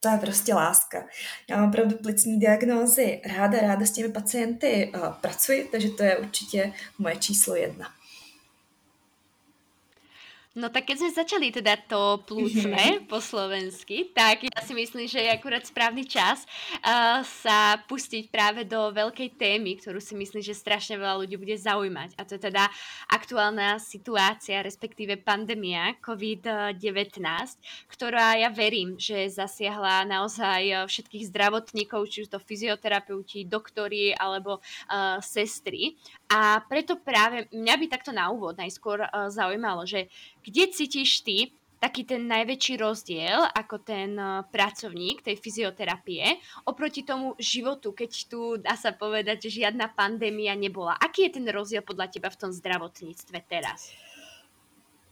to 0.00 0.08
je 0.08 0.18
prostě 0.18 0.54
láska. 0.54 1.06
Já 1.50 1.56
mám 1.56 1.68
opravdu 1.68 1.96
plicní 1.96 2.40
diagnózy 2.40 3.20
ráda, 3.36 3.60
ráda 3.60 3.86
s 3.86 3.90
těmi 3.90 4.12
pacienty 4.12 4.92
uh, 4.94 5.12
pracuji, 5.12 5.68
takže 5.72 5.88
to 5.90 6.02
je 6.02 6.18
určitě 6.18 6.72
moje 6.98 7.16
číslo 7.16 7.56
jedna. 7.56 7.99
No 10.58 10.66
tak 10.66 10.90
keď 10.90 10.98
sme 10.98 11.10
začali 11.14 11.54
teda 11.54 11.78
to 11.86 12.26
plúcne 12.26 12.74
mm-hmm. 12.74 13.06
po 13.06 13.22
slovensky, 13.22 14.10
tak 14.10 14.42
ja 14.42 14.58
si 14.66 14.74
myslím, 14.74 15.06
že 15.06 15.22
je 15.22 15.30
akurát 15.30 15.62
správny 15.62 16.02
čas 16.02 16.42
uh, 16.82 17.22
sa 17.22 17.78
pustiť 17.86 18.34
práve 18.34 18.66
do 18.66 18.90
veľkej 18.90 19.38
témy, 19.38 19.78
ktorú 19.78 20.02
si 20.02 20.18
myslím, 20.18 20.42
že 20.42 20.58
strašne 20.58 20.98
veľa 20.98 21.22
ľudí 21.22 21.38
bude 21.38 21.54
zaujímať. 21.54 22.18
A 22.18 22.26
to 22.26 22.34
je 22.34 22.50
teda 22.50 22.66
aktuálna 23.14 23.78
situácia, 23.78 24.58
respektíve 24.58 25.22
pandémia 25.22 25.94
COVID-19, 26.02 27.22
ktorá 27.86 28.34
ja 28.34 28.50
verím, 28.50 28.98
že 28.98 29.30
zasiahla 29.30 30.02
naozaj 30.02 30.90
všetkých 30.90 31.30
zdravotníkov, 31.30 32.10
či 32.10 32.26
už 32.26 32.34
to 32.34 32.42
fyzioterapeuti, 32.42 33.46
doktori 33.46 34.10
alebo 34.18 34.58
uh, 34.58 35.22
sestry. 35.22 35.94
A 36.26 36.58
preto 36.66 36.98
práve 36.98 37.46
mňa 37.54 37.74
by 37.78 37.86
takto 37.86 38.10
na 38.10 38.34
úvod 38.34 38.58
najskôr 38.58 39.06
uh, 39.06 39.30
zaujímalo, 39.30 39.86
že 39.86 40.10
kde 40.50 40.66
cítiš 40.74 41.22
ty 41.22 41.54
taký 41.80 42.04
ten 42.04 42.28
najväčší 42.28 42.76
rozdiel 42.76 43.40
ako 43.56 43.80
ten 43.80 44.18
uh, 44.18 44.44
pracovník 44.52 45.24
tej 45.24 45.40
fyzioterapie 45.40 46.36
oproti 46.68 47.06
tomu 47.06 47.32
životu, 47.40 47.96
keď 47.96 48.10
tu 48.28 48.40
dá 48.60 48.76
sa 48.76 48.92
povedať, 48.92 49.48
že 49.48 49.64
žiadna 49.64 49.88
pandémia 49.96 50.52
nebola. 50.52 50.98
Aký 51.00 51.30
je 51.30 51.40
ten 51.40 51.46
rozdiel 51.48 51.80
podľa 51.80 52.12
teba 52.12 52.28
v 52.28 52.36
tom 52.36 52.52
zdravotníctve 52.52 53.38
teraz? 53.48 53.94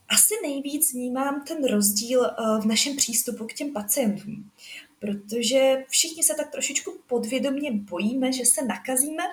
Asi 0.08 0.34
nejvíc 0.44 0.92
vnímám 0.92 1.44
ten 1.44 1.60
rozdíl 1.64 2.24
v 2.60 2.64
našem 2.64 2.96
přístupu 2.96 3.44
k 3.44 3.52
těm 3.52 3.72
pacientům, 3.72 4.50
protože 4.98 5.84
všichni 5.88 6.22
se 6.22 6.34
tak 6.34 6.48
trošičku 6.48 7.04
podvědomě 7.06 7.72
bojíme, 7.72 8.32
že 8.32 8.44
se 8.44 8.64
nakazíme 8.64 9.24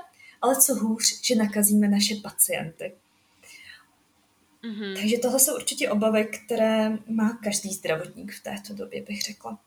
ale 0.41 0.55
co 0.61 0.75
hůř, 0.75 1.21
že 1.21 1.35
nakazíme 1.35 1.87
naše 1.87 2.15
pacienty. 2.15 2.93
Mm-hmm. 4.65 4.95
Takže 4.95 5.17
tohle 5.17 5.39
jsou 5.39 5.55
určitě 5.55 5.89
obavy, 5.89 6.25
které 6.25 6.97
má 7.07 7.39
každý 7.43 7.73
zdravotník 7.73 8.33
v 8.33 8.43
této 8.43 8.73
době, 8.73 9.01
bych 9.01 9.21
řekla. 9.21 9.59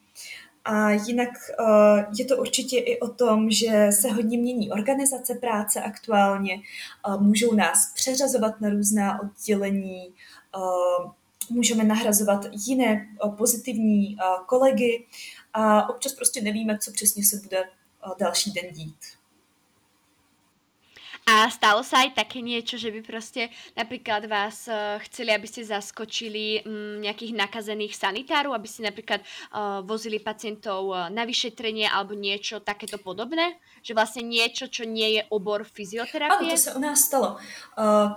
A 0.65 0.91
jinak 0.91 1.29
uh, 1.61 2.15
je 2.19 2.25
to 2.25 2.37
určitě 2.37 2.79
i 2.79 3.01
o 3.01 3.09
tom, 3.09 3.51
že 3.51 3.89
se 3.93 4.13
hodně 4.13 4.39
mění 4.39 4.71
organizace 4.71 5.35
práce 5.35 5.83
aktuálně, 5.83 6.61
můžou 7.19 7.55
nás 7.55 7.93
přeřazovat 7.95 8.61
na 8.61 8.71
různá 8.71 9.21
oddělení, 9.23 10.15
uh, 10.57 11.11
můžeme 11.51 11.85
nahrazovat 11.85 12.47
jiné 12.67 13.07
pozitivní 13.37 14.17
kolegy 14.47 15.07
a 15.55 15.89
občas 15.89 16.13
prostě 16.13 16.41
nevíme, 16.41 16.79
co 16.79 16.93
přesně 16.93 17.25
se 17.25 17.37
bude 17.37 17.65
další 18.19 18.53
den 18.53 18.73
dít. 18.73 19.18
A 21.29 21.45
stalo 21.53 21.85
sa 21.85 22.09
aj 22.09 22.17
také 22.17 22.41
niečo, 22.41 22.81
že 22.81 22.89
by 22.89 23.05
proste 23.05 23.53
napríklad 23.77 24.25
vás 24.33 24.65
uh, 24.65 24.97
chceli, 25.05 25.37
aby 25.37 25.45
ste 25.45 25.61
zaskočili 25.61 26.65
um, 26.65 27.05
nejakých 27.05 27.37
nakazených 27.37 27.93
sanitárov, 27.93 28.57
aby 28.57 28.65
ste 28.65 28.89
napríklad 28.89 29.21
uh, 29.21 29.85
vozili 29.85 30.25
pacientov 30.25 30.89
uh, 30.89 31.13
na 31.13 31.29
vyšetrenie 31.29 31.85
alebo 31.85 32.17
niečo 32.17 32.65
takéto 32.65 32.97
podobné? 32.97 33.61
Že 33.85 33.93
vlastne 33.93 34.25
niečo, 34.25 34.73
čo 34.73 34.89
nie 34.89 35.21
je 35.21 35.23
obor 35.29 35.69
fyzioterapie? 35.69 36.49
Ano, 36.49 36.57
to 36.57 36.57
se 36.57 36.75
u 36.75 36.81
nás 36.81 37.01
stalo. 37.01 37.37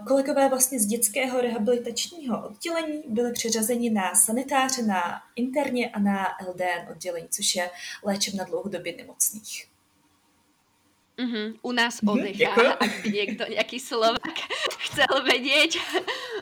Kolegové 0.08 0.50
vlastně 0.50 0.80
z 0.80 0.86
dětského 0.86 1.41
rehabilitačního 1.41 2.47
oddělení 2.47 3.04
byli 3.08 3.32
přeřazeni 3.32 3.89
na 3.89 4.15
sanitáře, 4.15 4.84
na 4.84 5.21
interně 5.36 5.89
a 5.89 6.00
na 6.00 6.28
LDN 6.47 6.91
oddělení, 6.91 7.28
což 7.30 7.56
je 7.56 7.69
léčebna 8.04 8.43
dlouhodobě 8.43 8.95
nemocných. 8.97 9.70
Uh-huh. 11.19 11.54
U 11.62 11.71
nás 11.71 12.02
mhm, 12.02 12.10
odechá, 12.10 12.80
ak 12.80 12.91
by 13.04 13.10
niekto, 13.12 13.43
nejaký 13.52 13.78
Slovak 13.84 14.32
chcel 14.89 15.12
vedieť, 15.28 15.78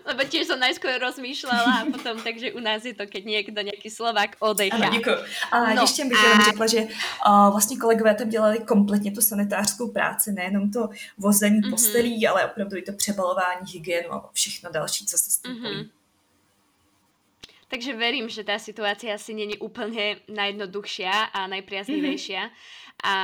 lebo 0.05 0.21
tiež 0.23 0.47
som 0.47 0.61
najskôr 0.61 1.01
rozmýšľala 1.01 1.73
a 1.83 1.87
potom, 1.89 2.15
takže 2.27 2.53
u 2.53 2.61
nás 2.61 2.85
je 2.85 2.93
to, 2.93 3.09
keď 3.09 3.23
niekto, 3.25 3.59
nejaký 3.59 3.89
Slovak 3.89 4.37
odechá. 4.39 4.77
Ano, 4.77 4.93
děkuji. 4.93 5.17
A 5.51 5.73
no, 5.73 5.81
ještě 5.81 6.05
bych 6.05 6.25
a... 6.25 6.43
řekla, 6.43 6.67
že 6.67 6.81
uh, 6.81 7.51
vlastně 7.51 7.77
kolegové 7.77 8.15
tam 8.15 8.29
dělali 8.29 8.59
kompletně 8.59 9.11
tu 9.11 9.21
sanitářskou 9.21 9.91
práci, 9.91 10.31
nejenom 10.31 10.71
to 10.71 10.89
vození 11.17 11.61
uh-huh. 11.61 11.69
postelí, 11.69 12.27
ale 12.27 12.45
opravdu 12.45 12.77
i 12.77 12.81
to 12.81 12.93
přebalování, 12.93 13.71
hygienu 13.73 14.13
a 14.13 14.29
všechno 14.33 14.71
další, 14.71 15.05
co 15.05 15.17
se 15.17 15.29
s 15.31 15.37
tím 15.37 15.51
uh-huh. 15.51 15.89
Takže 17.69 17.93
verím, 17.93 18.25
že 18.33 18.41
tá 18.41 18.57
situácia 18.57 19.13
asi 19.13 19.37
není 19.37 19.53
úplne 19.61 20.25
najjednoduchšia 20.25 21.29
a 21.29 21.45
najpriaznivejšia. 21.45 22.49
Mm-hmm. 22.49 23.05
A 23.05 23.15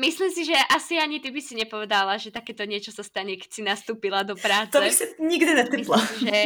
Myslím 0.00 0.32
si, 0.32 0.48
že 0.48 0.56
asi 0.72 0.96
ani 0.96 1.20
ty 1.20 1.28
by 1.28 1.40
si 1.44 1.52
nepovedala, 1.52 2.16
že 2.16 2.32
takéto 2.32 2.64
niečo 2.64 2.88
sa 2.88 3.04
stane, 3.04 3.36
keď 3.36 3.50
si 3.52 3.60
nastúpila 3.60 4.24
do 4.24 4.32
práce. 4.32 4.72
To 4.72 4.80
by 4.80 4.88
si 4.88 5.04
nikdy 5.20 5.52
netypla. 5.52 6.00
Myslím, 6.00 6.24
že 6.24 6.38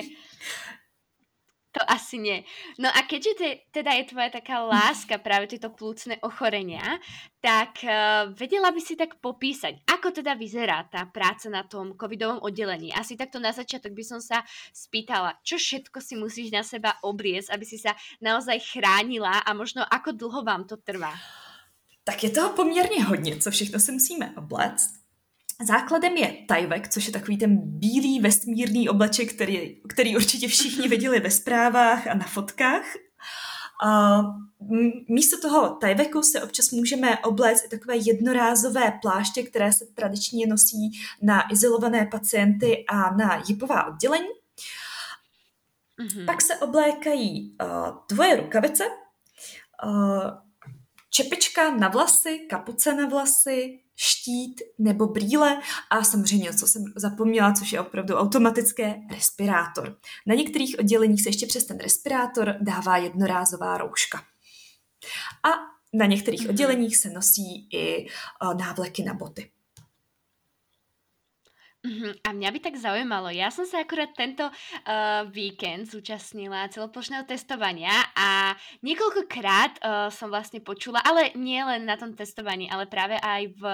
to 1.75 1.83
asi 1.91 2.23
nie. 2.23 2.47
No 2.79 2.87
a 2.87 3.03
keďže 3.03 3.33
te, 3.35 3.49
teda 3.75 3.99
je 3.99 4.15
tvoja 4.15 4.31
taká 4.31 4.63
láska 4.63 5.19
práve 5.19 5.51
tieto 5.51 5.75
plúcne 5.75 6.23
ochorenia, 6.23 7.03
tak 7.43 7.83
uh, 7.83 8.31
vedela 8.31 8.71
by 8.71 8.79
si 8.79 8.95
tak 8.95 9.19
popísať, 9.19 9.83
ako 9.91 10.15
teda 10.15 10.39
vyzerá 10.39 10.87
tá 10.87 11.03
práca 11.11 11.51
na 11.51 11.67
tom 11.67 11.99
covidovom 11.99 12.47
oddelení. 12.47 12.95
Asi 12.95 13.19
takto 13.19 13.43
na 13.43 13.51
začiatok 13.51 13.91
by 13.91 14.05
som 14.07 14.23
sa 14.23 14.47
spýtala, 14.71 15.35
čo 15.43 15.59
všetko 15.59 15.99
si 15.99 16.15
musíš 16.15 16.55
na 16.55 16.63
seba 16.63 16.95
obliecť, 17.03 17.51
aby 17.51 17.67
si 17.67 17.83
sa 17.83 17.99
naozaj 18.23 18.63
chránila 18.63 19.43
a 19.43 19.51
možno 19.51 19.83
ako 19.83 20.15
dlho 20.15 20.47
vám 20.47 20.71
to 20.71 20.79
trvá? 20.79 21.11
Tak 22.05 22.25
je 22.25 22.31
toho 22.31 22.49
poměrně 22.51 23.05
hodně, 23.05 23.37
co 23.37 23.51
všechno 23.51 23.79
si 23.79 23.93
musíme 23.93 24.35
obléct. 24.37 24.91
Základem 25.67 26.17
je 26.17 26.37
tajvek, 26.49 26.89
což 26.89 27.07
je 27.07 27.13
takový 27.13 27.39
ten 27.39 27.59
bílý 27.65 28.21
vesmírný 28.21 28.89
obleček, 28.89 29.35
který, 29.35 29.81
který 29.89 30.17
určitě 30.17 30.49
všichni 30.49 30.89
viděli 30.95 31.21
ve 31.21 31.31
zprávách 31.31 32.07
a 32.07 32.15
na 32.15 32.27
fotkách. 32.27 32.85
A 33.85 34.21
místo 35.09 35.41
toho 35.41 35.77
tajveku 35.77 36.23
se 36.23 36.43
občas 36.43 36.71
můžeme 36.71 37.19
obléct 37.19 37.65
i 37.65 37.69
takové 37.69 37.97
jednorázové 37.97 38.99
pláště, 39.03 39.43
které 39.43 39.73
se 39.73 39.87
tradičně 39.95 40.47
nosí 40.47 40.91
na 41.23 41.53
izolované 41.53 42.07
pacienty 42.07 42.85
a 42.89 43.17
na 43.17 43.43
jipová 43.49 43.87
oddělení. 43.87 44.29
Mm-hmm. 46.01 46.25
Pak 46.27 46.43
se 46.43 46.57
oblékají 46.57 47.57
uh, 47.63 47.97
dvoje 48.09 48.37
rukavice, 48.37 48.85
uh, 49.85 49.91
čepička 51.15 51.77
na 51.77 51.89
vlasy, 51.89 52.39
kapuce 52.51 52.95
na 52.95 53.09
vlasy, 53.09 53.81
štít 53.97 54.61
nebo 54.79 55.07
brýle 55.07 55.61
a 55.91 56.05
samozřejmě, 56.05 56.55
co 56.55 56.67
jsem 56.67 56.85
zapomněla, 56.97 57.53
což 57.53 57.73
je 57.73 57.81
opravdu 57.81 58.15
automatické, 58.15 58.95
respirátor. 59.11 59.99
Na 60.27 60.35
některých 60.35 60.77
odděleních 60.79 61.23
se 61.23 61.29
ještě 61.29 61.47
přes 61.47 61.65
ten 61.65 61.79
respirátor 61.79 62.57
dává 62.61 62.97
jednorázová 62.97 63.79
rouška. 63.79 64.19
A 65.45 65.49
na 65.95 66.07
některých 66.07 66.41
mm-hmm. 66.41 66.51
odděleních 66.51 66.97
se 66.97 67.11
nosí 67.11 67.69
i 67.73 68.07
uh, 68.43 68.55
návleky 68.55 69.03
na 69.03 69.15
boty. 69.15 69.51
Uh-huh. 71.85 72.17
A 72.25 72.33
mňa 72.33 72.49
by 72.49 72.61
tak 72.65 72.81
zaujímalo, 72.81 73.29
ja 73.29 73.53
som 73.53 73.69
sa 73.69 73.85
akurát 73.85 74.09
tento 74.17 74.49
uh, 74.49 75.29
víkend 75.29 75.85
zúčastnila 75.93 76.65
celoplošného 76.73 77.29
testovania 77.29 77.93
a 78.17 78.57
niekoľkokrát 78.81 79.85
uh, 79.85 80.09
som 80.09 80.33
vlastne 80.33 80.65
počula, 80.65 81.05
ale 81.05 81.37
nie 81.37 81.61
len 81.61 81.85
na 81.85 82.01
tom 82.01 82.17
testovaní, 82.17 82.73
ale 82.73 82.89
práve 82.89 83.21
aj 83.21 83.53
v 83.61 83.65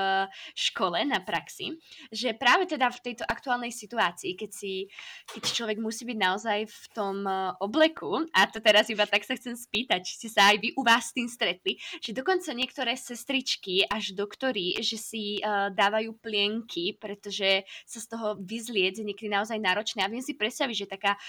škole 0.58 0.98
na 1.06 1.22
praxi, 1.22 1.78
že 2.10 2.34
práve 2.34 2.66
teda 2.66 2.90
v 2.90 2.98
tejto 2.98 3.22
aktuálnej 3.30 3.70
situácii, 3.70 4.34
keď 4.34 4.50
si, 4.50 4.90
keď 5.30 5.42
človek 5.46 5.78
musí 5.78 6.02
byť 6.02 6.18
naozaj 6.18 6.66
v 6.66 6.84
tom 6.90 7.22
uh, 7.22 7.54
obleku, 7.62 8.26
a 8.34 8.50
to 8.50 8.58
teraz 8.58 8.90
iba 8.90 9.06
tak 9.06 9.22
sa 9.22 9.38
chcem 9.38 9.54
spýtať, 9.54 10.02
či 10.02 10.26
ste 10.26 10.28
sa 10.34 10.50
aj 10.50 10.58
vy 10.58 10.74
u 10.74 10.82
vás 10.82 11.14
s 11.14 11.14
tým 11.14 11.30
stretli, 11.30 11.78
že 12.02 12.10
dokonca 12.10 12.50
niektoré 12.58 12.98
sestričky 12.98 13.86
až 13.86 14.18
doktory, 14.18 14.82
že 14.82 14.98
si 14.98 15.38
uh, 15.38 15.70
dávajú 15.70 16.18
plienky, 16.18 16.98
pretože 16.98 17.62
sa 17.86 17.99
z 18.00 18.08
toho 18.08 18.40
vyzlieť 18.40 19.04
je 19.04 19.04
niekedy 19.04 19.28
naozaj 19.28 19.60
náročné. 19.60 20.02
A 20.02 20.10
viem 20.10 20.24
si 20.24 20.34
predstaviť, 20.34 20.76
že 20.76 20.92
taká 20.96 21.20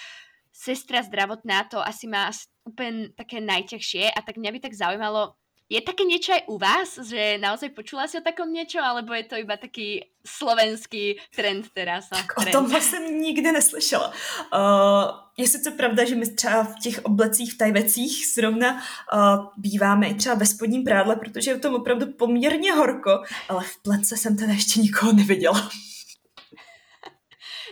sestra 0.52 1.04
zdravotná 1.04 1.68
to 1.68 1.80
asi 1.80 2.08
má 2.08 2.32
úplne 2.68 3.12
také 3.16 3.40
najťažšie 3.40 4.12
a 4.12 4.20
tak 4.20 4.36
mňa 4.40 4.52
by 4.52 4.60
tak 4.60 4.74
zaujímalo, 4.76 5.36
je 5.72 5.80
také 5.80 6.04
niečo 6.04 6.36
aj 6.36 6.44
u 6.52 6.60
vás, 6.60 7.00
že 7.00 7.40
naozaj 7.40 7.72
počula 7.72 8.04
si 8.04 8.20
o 8.20 8.26
takom 8.28 8.52
niečo, 8.52 8.84
alebo 8.84 9.16
je 9.16 9.24
to 9.24 9.40
iba 9.40 9.56
taký 9.56 10.04
slovenský 10.20 11.16
trend 11.32 11.72
teraz? 11.72 12.12
Tak 12.12 12.36
trend. 12.36 12.52
o 12.52 12.60
tom 12.60 12.82
jsem 12.82 13.22
nikdy 13.22 13.52
neslyšela. 13.52 14.12
Uh, 14.52 15.16
je 15.38 15.48
sice 15.48 15.72
pravda, 15.72 16.06
že 16.06 16.16
my 16.16 16.28
třeba 16.28 16.64
v 16.64 16.76
těch 16.80 17.06
oblecích, 17.06 17.54
v 17.54 17.58
tajvecích 17.58 18.28
zrovna 18.36 18.74
uh, 18.76 19.48
býváme 19.58 20.08
i 20.08 20.14
třeba 20.14 20.36
ve 20.36 20.46
spodním 20.46 20.84
prádle, 20.84 21.16
protože 21.16 21.52
je 21.52 21.56
v 21.56 21.62
tom 21.62 21.76
opravdu 21.76 22.06
poměrně 22.20 22.74
horko, 22.74 23.24
ale 23.50 23.64
v 23.64 23.78
plece 23.82 24.18
jsem 24.18 24.38
teda 24.38 24.54
ještě 24.54 24.80
nikoho 24.80 25.14
neviděla 25.14 25.70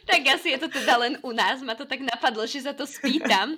tak 0.09 0.25
asi 0.25 0.57
je 0.57 0.59
to 0.65 0.73
teda 0.73 0.97
len 0.97 1.13
u 1.21 1.29
nás, 1.29 1.61
ma 1.61 1.77
to 1.77 1.85
tak 1.85 2.01
napadlo, 2.01 2.41
že 2.49 2.65
sa 2.65 2.73
to 2.73 2.89
spýtam. 2.89 3.53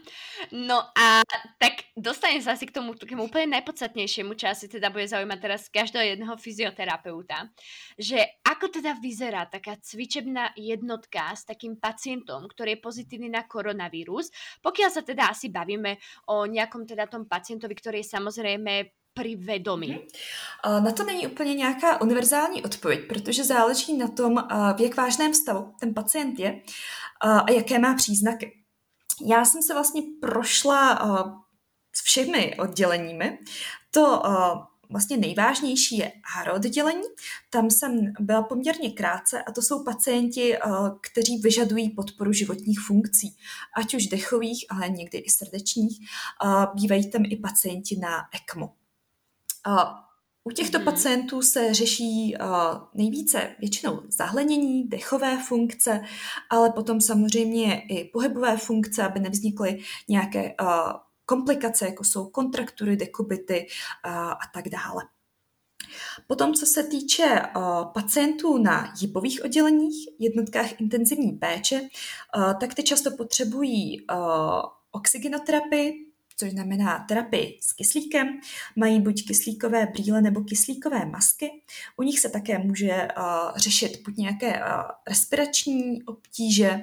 No 0.51 0.83
a 0.91 1.23
tak 1.55 1.87
dostanem 1.95 2.43
sa 2.43 2.59
asi 2.59 2.67
k 2.67 2.75
tomu 2.75 2.91
takému 2.91 3.31
úplne 3.31 3.55
najpodstatnejšiemu, 3.55 4.35
čo 4.35 4.51
asi 4.51 4.67
teda 4.67 4.91
bude 4.91 5.07
zaujímať 5.07 5.39
teraz 5.39 5.71
každého 5.71 6.03
jedného 6.03 6.35
fyzioterapeuta, 6.35 7.47
že 7.95 8.19
ako 8.43 8.67
teda 8.67 8.99
vyzerá 8.99 9.47
taká 9.47 9.79
cvičebná 9.79 10.51
jednotka 10.59 11.31
s 11.31 11.47
takým 11.47 11.79
pacientom, 11.79 12.51
ktorý 12.51 12.75
je 12.75 12.83
pozitívny 12.83 13.31
na 13.31 13.47
koronavírus, 13.47 14.27
pokiaľ 14.59 14.89
sa 14.91 15.07
teda 15.07 15.31
asi 15.31 15.47
bavíme 15.47 15.95
o 16.27 16.43
nejakom 16.43 16.83
teda 16.83 17.07
tom 17.07 17.23
pacientovi, 17.23 17.79
ktorý 17.79 18.03
je 18.03 18.11
samozrejme 18.11 19.00
pri 19.13 19.35
vědomí? 19.35 19.91
Mhm. 19.91 20.83
Na 20.83 20.91
to 20.91 21.03
není 21.03 21.27
úplně 21.27 21.53
nějaká 21.53 22.01
univerzální 22.01 22.63
odpověď, 22.63 23.07
protože 23.07 23.43
záleží 23.43 23.97
na 23.97 24.07
tom, 24.07 24.35
v 24.77 24.81
jak 24.81 24.97
vážném 24.97 25.33
stavu 25.33 25.73
ten 25.79 25.93
pacient 25.93 26.39
je 26.39 26.61
a 27.21 27.51
jaké 27.51 27.79
má 27.79 27.93
příznaky. 27.95 28.51
Já 29.25 29.45
jsem 29.45 29.61
se 29.61 29.73
vlastně 29.73 30.01
prošla 30.21 30.99
s 31.95 32.03
všemi 32.03 32.55
odděleními. 32.59 33.39
To 33.91 34.21
vlastně 34.89 35.17
nejvážnější 35.17 35.97
je 35.97 36.11
ARO 36.37 36.55
oddělení. 36.55 37.03
Tam 37.49 37.69
jsem 37.69 38.13
byla 38.19 38.43
poměrně 38.43 38.91
krátce 38.91 39.43
a 39.43 39.51
to 39.51 39.61
jsou 39.61 39.83
pacienti, 39.83 40.57
kteří 41.01 41.37
vyžadují 41.37 41.89
podporu 41.89 42.33
životních 42.33 42.79
funkcí, 42.79 43.35
ať 43.77 43.93
už 43.93 44.07
dechových, 44.07 44.65
ale 44.69 44.89
někdy 44.89 45.17
i 45.17 45.29
srdečních. 45.29 45.99
Bývají 46.73 47.11
tam 47.11 47.21
i 47.25 47.35
pacienti 47.37 47.97
na 47.97 48.17
ECMO. 48.35 48.73
U 50.43 50.51
těchto 50.51 50.79
mm-hmm. 50.79 50.83
pacientů 50.83 51.41
se 51.41 51.73
řeší 51.73 52.35
uh, 52.41 52.47
nejvíce 52.93 53.55
většinou 53.59 54.01
zahlenění, 54.07 54.89
dechové 54.89 55.43
funkce, 55.43 56.01
ale 56.49 56.69
potom 56.69 57.01
samozřejmě 57.01 57.81
i 57.89 58.05
pohybové 58.05 58.57
funkce, 58.57 59.03
aby 59.03 59.19
nevznikly 59.19 59.79
nějaké 60.09 60.55
uh, 60.61 60.67
komplikace, 61.25 61.85
jako 61.85 62.03
jsou 62.03 62.29
kontraktury, 62.29 62.97
dekubity 62.97 63.67
uh, 64.05 64.11
a 64.13 64.39
tak 64.53 64.69
dále. 64.69 65.03
Potom, 66.27 66.53
co 66.53 66.65
se 66.65 66.83
týče 66.83 67.41
pacientů 67.93 68.57
na 68.57 68.93
jipových 69.01 69.45
odděleních, 69.45 70.07
jednotkách 70.19 70.81
intenzivní 70.81 71.31
péče, 71.31 71.81
tak 72.59 72.73
ty 72.73 72.83
často 72.83 73.11
potřebují 73.11 73.97
oxygenoterapii, 74.91 76.10
což 76.41 76.51
znamená 76.51 77.05
terapii 77.07 77.59
s 77.61 77.73
kyslíkem. 77.73 78.27
Mají 78.75 79.01
buď 79.01 79.27
kyslíkové 79.27 79.85
brýle 79.85 80.21
nebo 80.21 80.43
kyslíkové 80.43 81.05
masky. 81.05 81.51
U 81.97 82.03
nich 82.03 82.19
se 82.19 82.29
také 82.29 82.59
může 82.59 83.07
uh, 83.17 83.57
řešit 83.57 84.01
buď 84.05 84.17
nějaké 84.17 84.47
uh, 84.47 84.63
respirační 85.07 86.03
obtíže, 86.03 86.79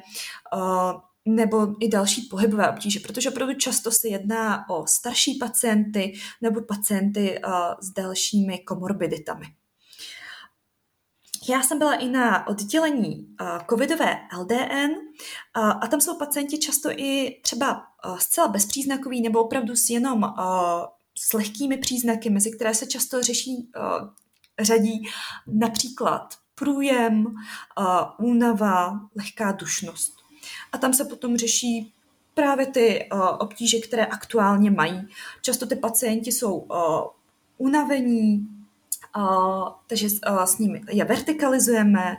uh, 0.54 1.00
nebo 1.26 1.84
i 1.84 1.88
další 1.88 2.22
pohybové 2.22 2.70
obtíže, 2.70 3.00
protože 3.00 3.30
opravdu 3.30 3.54
často 3.54 3.90
se 3.90 4.08
jedná 4.08 4.68
o 4.68 4.86
starší 4.86 5.34
pacienty 5.34 6.12
nebo 6.40 6.60
pacienty 6.60 7.40
uh, 7.46 7.52
s 7.80 7.90
dalšími 7.90 8.58
komorbiditami. 8.58 9.46
Já 11.48 11.62
jsem 11.62 11.78
byla 11.78 11.94
i 11.94 12.08
na 12.08 12.46
oddělení 12.46 13.36
uh, 13.40 13.58
covidové 13.70 14.16
LDN 14.38 14.90
uh, 14.90 15.70
a 15.82 15.86
tam 15.86 16.00
jsou 16.00 16.18
pacienti 16.18 16.58
často 16.58 16.90
i 16.90 17.40
třeba 17.42 17.87
zcela 18.18 18.48
bezpříznakoví 18.48 19.20
nebo 19.20 19.44
opravdu 19.44 19.76
s 19.76 19.90
jenom 19.90 20.22
uh, 20.22 20.30
s 21.18 21.32
lehkými 21.32 21.76
příznaky, 21.76 22.30
mezi 22.30 22.50
které 22.50 22.74
se 22.74 22.86
často 22.86 23.22
řeší, 23.22 23.70
uh, 23.76 24.08
řadí 24.60 25.08
například 25.46 26.34
průjem, 26.54 27.34
únava, 28.18 29.00
lehká 29.16 29.52
dušnost. 29.52 30.14
A 30.72 30.78
tam 30.78 30.94
se 30.94 31.04
potom 31.04 31.36
řeší 31.36 31.94
právě 32.34 32.66
ty 32.66 33.08
obtíže, 33.38 33.78
které 33.78 34.06
aktuálně 34.06 34.70
mají. 34.70 35.08
Často 35.42 35.66
ty 35.66 35.76
pacienti 35.76 36.32
jsou 36.32 36.68
unavení, 37.58 38.48
takže 39.86 40.08
s 40.44 40.58
nimi 40.58 40.82
je 40.90 41.04
vertikalizujeme, 41.04 42.16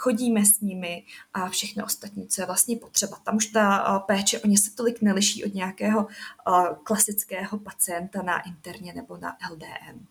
chodíme 0.00 0.44
s 0.44 0.60
nimi 0.60 1.04
a 1.34 1.48
všechno 1.48 1.84
ostatní, 1.84 2.28
co 2.28 2.42
je 2.42 2.46
vlastně 2.46 2.76
potřeba. 2.76 3.16
Tam 3.24 3.36
už 3.36 3.46
ta 3.46 3.64
uh, 3.66 4.06
péče 4.06 4.40
o 4.40 4.46
ně 4.46 4.58
se 4.58 4.70
tolik 4.70 5.02
neliší 5.02 5.44
od 5.44 5.54
nějakého 5.54 6.04
uh, 6.04 6.66
klasického 6.84 7.58
pacienta 7.58 8.22
na 8.22 8.40
interně 8.40 8.92
nebo 8.92 9.16
na 9.16 9.36
LDN. 9.52 10.06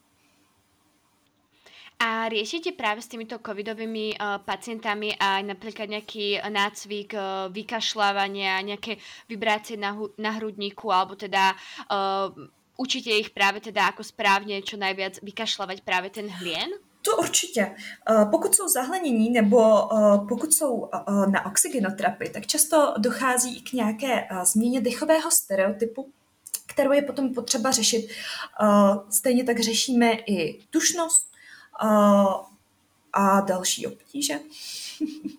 A 1.99 2.31
riešite 2.31 2.71
práve 2.71 3.03
s 3.03 3.11
týmito 3.11 3.35
covidovými 3.43 4.15
uh, 4.15 4.39
pacientami 4.39 5.19
aj 5.19 5.43
napríklad 5.51 5.91
nejaký 5.91 6.39
nácvik 6.47 7.11
uh, 7.11 7.51
vykašľávania, 7.51 8.63
nejaké 8.63 9.03
vibrácie 9.27 9.75
na, 9.75 9.91
na 10.15 10.31
hrudníku, 10.39 10.87
alebo 10.95 11.19
teda 11.19 11.51
uh, 11.51 12.31
učíte 12.79 13.11
ich 13.11 13.29
právě 13.35 13.61
teda 13.61 13.91
jako 13.91 14.03
správně 14.03 14.61
čo 14.63 14.77
najviac 14.79 15.19
vykašľavať 15.19 15.81
právě 15.81 16.09
ten 16.09 16.31
hlien? 16.31 16.71
To 17.09 17.17
určitě. 17.17 17.75
Pokud 18.31 18.55
jsou 18.55 18.67
zahlenění 18.67 19.29
nebo 19.29 19.89
pokud 20.29 20.53
jsou 20.53 20.89
na 21.31 21.45
oxygenoterapii, 21.45 22.29
tak 22.29 22.47
často 22.47 22.93
dochází 22.97 23.61
k 23.61 23.73
nějaké 23.73 24.27
změně 24.43 24.81
dechového 24.81 25.31
stereotypu, 25.31 26.09
kterou 26.67 26.91
je 26.91 27.01
potom 27.01 27.33
potřeba 27.33 27.71
řešit. 27.71 28.09
Stejně 29.09 29.43
tak 29.43 29.59
řešíme 29.59 30.11
i 30.11 30.59
tušnost 30.69 31.31
a 33.13 33.41
další 33.41 33.87
obtíže. 33.87 34.39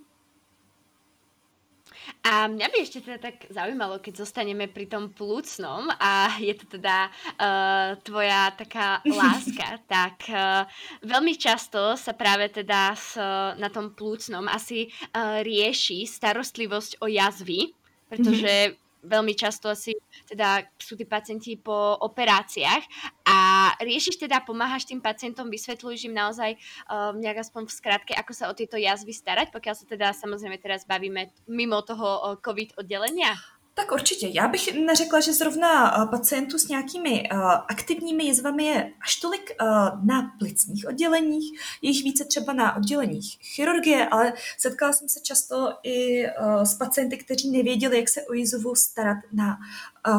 A 2.21 2.53
mňa 2.53 2.69
by 2.69 2.77
ešte 2.85 3.01
teda 3.01 3.17
tak 3.17 3.49
zaujímalo, 3.49 3.97
keď 3.97 4.21
zostaneme 4.21 4.69
pri 4.69 4.85
tom 4.85 5.09
plúcnom 5.09 5.89
a 5.89 6.37
je 6.37 6.53
to 6.53 6.77
teda 6.77 7.09
uh, 7.09 7.97
tvoja 8.05 8.53
taká 8.53 9.01
láska, 9.21 9.81
tak 9.89 10.29
uh, 10.29 10.69
veľmi 11.01 11.33
často 11.41 11.97
sa 11.97 12.13
práve 12.13 12.53
teda 12.53 12.93
s, 12.93 13.17
na 13.57 13.69
tom 13.73 13.97
plúcnom 13.97 14.45
asi 14.53 14.93
uh, 15.17 15.41
rieši 15.41 16.05
starostlivosť 16.05 17.01
o 17.01 17.09
jazvy, 17.09 17.73
pretože 18.13 18.77
mm-hmm 18.77 18.89
veľmi 19.03 19.33
často 19.37 19.73
asi 19.73 19.97
teda 20.29 20.65
sú 20.77 20.97
tí 20.97 21.05
pacienti 21.05 21.57
po 21.57 21.97
operáciách 22.01 22.85
a 23.27 23.39
riešiš 23.81 24.21
teda, 24.21 24.43
pomáhaš 24.43 24.89
tým 24.89 25.01
pacientom, 25.01 25.49
vysvetľuješ 25.49 26.11
im 26.11 26.15
naozaj 26.17 26.51
uh, 26.57 27.13
nejak 27.15 27.47
aspoň 27.47 27.69
v 27.69 27.77
skratke, 27.77 28.13
ako 28.17 28.33
sa 28.33 28.49
o 28.51 28.57
tieto 28.57 28.77
jazvy 28.77 29.13
starať, 29.13 29.53
pokiaľ 29.55 29.75
sa 29.77 29.85
teda 29.87 30.07
samozrejme 30.13 30.59
teraz 30.59 30.89
bavíme 30.89 31.31
mimo 31.49 31.81
toho 31.85 32.41
COVID 32.41 32.81
oddelenia? 32.81 33.37
Tak 33.75 33.93
určitě. 33.93 34.31
Já 34.33 34.49
bych 34.49 34.75
neřekla, 34.75 35.21
že 35.21 35.33
zrovna 35.33 36.03
eh, 36.03 36.07
pacientů 36.07 36.59
s 36.59 36.69
nějakými 36.69 37.29
uh, 37.33 37.39
aktivními 37.69 38.25
jizvami 38.25 38.65
je 38.65 38.93
až 39.03 39.17
tolik 39.17 39.51
uh, 39.61 39.69
na 40.07 40.33
plicních 40.39 40.89
odděleních, 40.89 41.61
je 41.83 41.91
jich 41.91 42.05
více 42.05 42.25
třeba 42.25 42.53
na 42.53 42.77
odděleních 42.77 43.37
chirurgie, 43.41 44.09
ale 44.09 44.33
setkala 44.59 44.93
jsem 44.93 45.09
se 45.09 45.21
často 45.21 45.73
i 45.83 46.27
s 46.63 46.75
pacienty, 46.75 47.17
kteří 47.17 47.51
nevěděli, 47.51 47.99
jak 47.99 48.09
se 48.09 48.23
o 48.23 48.33
jizvu 48.33 48.75
starat 48.75 49.19
na, 49.33 49.59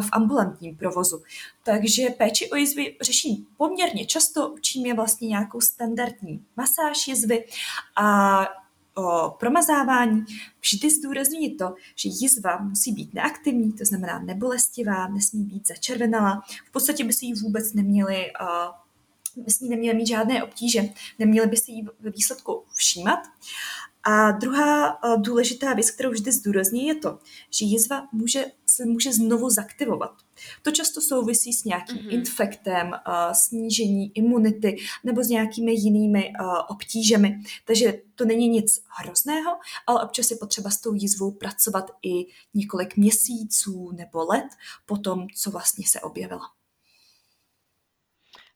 v 0.01 0.09
ambulantním 0.11 0.77
provozu. 0.77 1.23
Takže 1.63 2.09
péči 2.09 2.49
o 2.49 2.55
jizvy 2.55 2.97
řeším 3.01 3.47
poměrně 3.57 4.05
často, 4.05 4.49
učím 4.49 4.85
je 4.85 4.93
vlastně 4.93 5.27
nějakou 5.27 5.61
standardní 5.61 6.45
masáž 6.57 7.07
jizvy 7.07 7.45
a 7.95 8.47
o 9.01 9.35
promazávání, 9.39 10.25
vždy 10.61 10.89
zdůrazňuji 10.89 11.55
to, 11.55 11.75
že 11.95 12.09
jizva 12.09 12.57
musí 12.57 12.91
být 12.91 13.13
neaktivní, 13.13 13.73
to 13.73 13.85
znamená 13.85 14.19
nebolestivá, 14.19 15.07
nesmí 15.07 15.43
být 15.43 15.67
začervenalá. 15.67 16.43
V 16.69 16.71
podstatě 16.71 17.03
by 17.03 17.13
si 17.13 17.25
ji 17.25 17.33
vůbec 17.33 17.73
neměli 17.73 18.31
by 19.35 19.51
si 19.51 19.69
neměli 19.69 19.97
mít 19.97 20.07
žádné 20.07 20.43
obtíže, 20.43 20.83
neměli 21.19 21.47
by 21.47 21.57
si 21.57 21.71
ji 21.71 21.85
ve 21.99 22.09
výsledku 22.09 22.63
všímat. 22.75 23.19
A 24.03 24.31
druhá 24.31 24.99
důležitá 25.17 25.73
věc, 25.73 25.91
kterou 25.91 26.11
vždy 26.11 26.31
zdůrazní, 26.31 26.87
je 26.87 26.95
to, 26.95 27.19
že 27.49 27.65
jizva 27.65 28.07
může, 28.11 28.45
se 28.65 28.85
může 28.85 29.13
znovu 29.13 29.49
zaktivovat. 29.49 30.11
To 30.61 30.71
často 30.71 31.01
souvisí 31.01 31.53
s 31.53 31.63
nějakým 31.63 31.97
mm-hmm. 31.97 32.13
infektem, 32.13 32.87
uh, 32.87 33.33
snížení 33.33 34.11
imunity 34.17 34.77
nebo 35.03 35.23
s 35.23 35.27
nějakými 35.27 35.71
jinými 35.71 36.33
uh, 36.39 36.53
obtížemi. 36.67 37.39
Takže 37.65 37.93
to 38.15 38.25
není 38.25 38.47
nic 38.47 38.83
hrozného, 38.87 39.51
ale 39.87 40.03
občas 40.03 40.31
je 40.31 40.37
potřeba 40.37 40.69
s 40.69 40.81
tou 40.81 40.93
jízvou 40.93 41.31
pracovat 41.31 41.91
i 42.03 42.25
několik 42.53 42.97
měsíců 42.97 43.91
nebo 43.91 44.25
let 44.25 44.47
po 44.85 44.97
tom, 44.97 45.27
co 45.35 45.51
vlastně 45.51 45.87
se 45.87 46.01
objevila. 46.01 46.60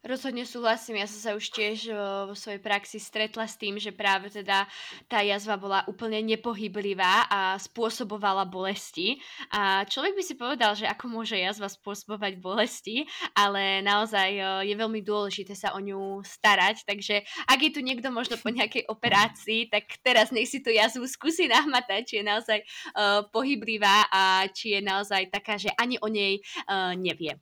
Rozhodne 0.05 0.45
súhlasím, 0.45 1.01
ja 1.01 1.09
som 1.09 1.17
sa 1.17 1.31
už 1.33 1.49
tiež 1.49 1.89
vo 2.29 2.37
svojej 2.37 2.61
praxi 2.61 3.01
stretla 3.01 3.49
s 3.49 3.57
tým, 3.57 3.81
že 3.81 3.89
práve 3.89 4.29
teda 4.29 4.69
tá 5.09 5.25
jazva 5.25 5.57
bola 5.57 5.81
úplne 5.89 6.21
nepohyblivá 6.21 7.25
a 7.25 7.57
spôsobovala 7.57 8.45
bolesti. 8.45 9.17
A 9.49 9.81
človek 9.89 10.13
by 10.13 10.21
si 10.21 10.37
povedal, 10.37 10.77
že 10.77 10.85
ako 10.85 11.09
môže 11.09 11.33
jazva 11.33 11.73
spôsobovať 11.73 12.37
bolesti, 12.37 13.09
ale 13.33 13.81
naozaj 13.81 14.61
je 14.69 14.75
veľmi 14.77 15.01
dôležité 15.01 15.57
sa 15.57 15.73
o 15.73 15.81
ňu 15.81 16.21
starať, 16.21 16.85
takže 16.85 17.25
ak 17.49 17.59
je 17.65 17.71
tu 17.73 17.81
niekto 17.81 18.13
možno 18.13 18.37
po 18.37 18.53
nejakej 18.53 18.85
operácii, 18.85 19.73
tak 19.73 19.89
teraz 20.05 20.29
nech 20.29 20.45
si 20.45 20.61
tú 20.61 20.69
jazvu 20.69 21.09
skúsi 21.09 21.49
nahmatať, 21.49 22.01
či 22.05 22.13
je 22.21 22.25
naozaj 22.29 22.59
uh, 22.61 23.25
pohyblivá 23.33 24.05
a 24.13 24.45
či 24.53 24.77
je 24.77 24.85
naozaj 24.85 25.33
taká, 25.33 25.57
že 25.57 25.73
ani 25.73 25.97
o 25.97 26.05
nej 26.05 26.45
uh, 26.69 26.93
nevie. 26.93 27.41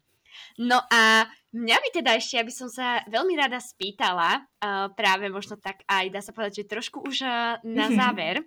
No 0.60 0.80
a 0.92 1.28
mňa 1.54 1.78
by 1.80 1.90
teda 1.94 2.12
ešte, 2.18 2.40
aby 2.40 2.54
som 2.54 2.68
sa 2.72 3.02
veľmi 3.10 3.34
rada 3.38 3.58
spýtala, 3.58 4.42
uh, 4.42 4.90
práve 4.94 5.30
možno 5.30 5.58
tak 5.58 5.82
aj 5.88 6.10
dá 6.10 6.22
sa 6.22 6.34
povedať, 6.34 6.64
že 6.64 6.72
trošku 6.72 7.06
už 7.06 7.26
uh, 7.26 7.60
na 7.64 7.88
záver, 8.00 8.44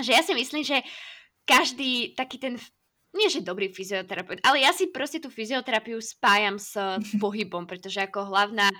že 0.00 0.16
ja 0.16 0.22
si 0.24 0.32
myslím, 0.32 0.64
že 0.64 0.80
každý 1.44 2.14
taký 2.14 2.38
ten 2.38 2.54
nie 3.12 3.28
že 3.28 3.44
dobrý 3.44 3.68
fyzioterapeut, 3.68 4.40
ale 4.40 4.64
ja 4.64 4.72
si 4.72 4.88
proste 4.88 5.20
tú 5.20 5.28
fyzioterapiu 5.28 6.00
spájam 6.00 6.56
s 6.56 6.72
pohybom, 7.22 7.68
pretože 7.68 8.00
ako 8.00 8.32
hlavná 8.32 8.72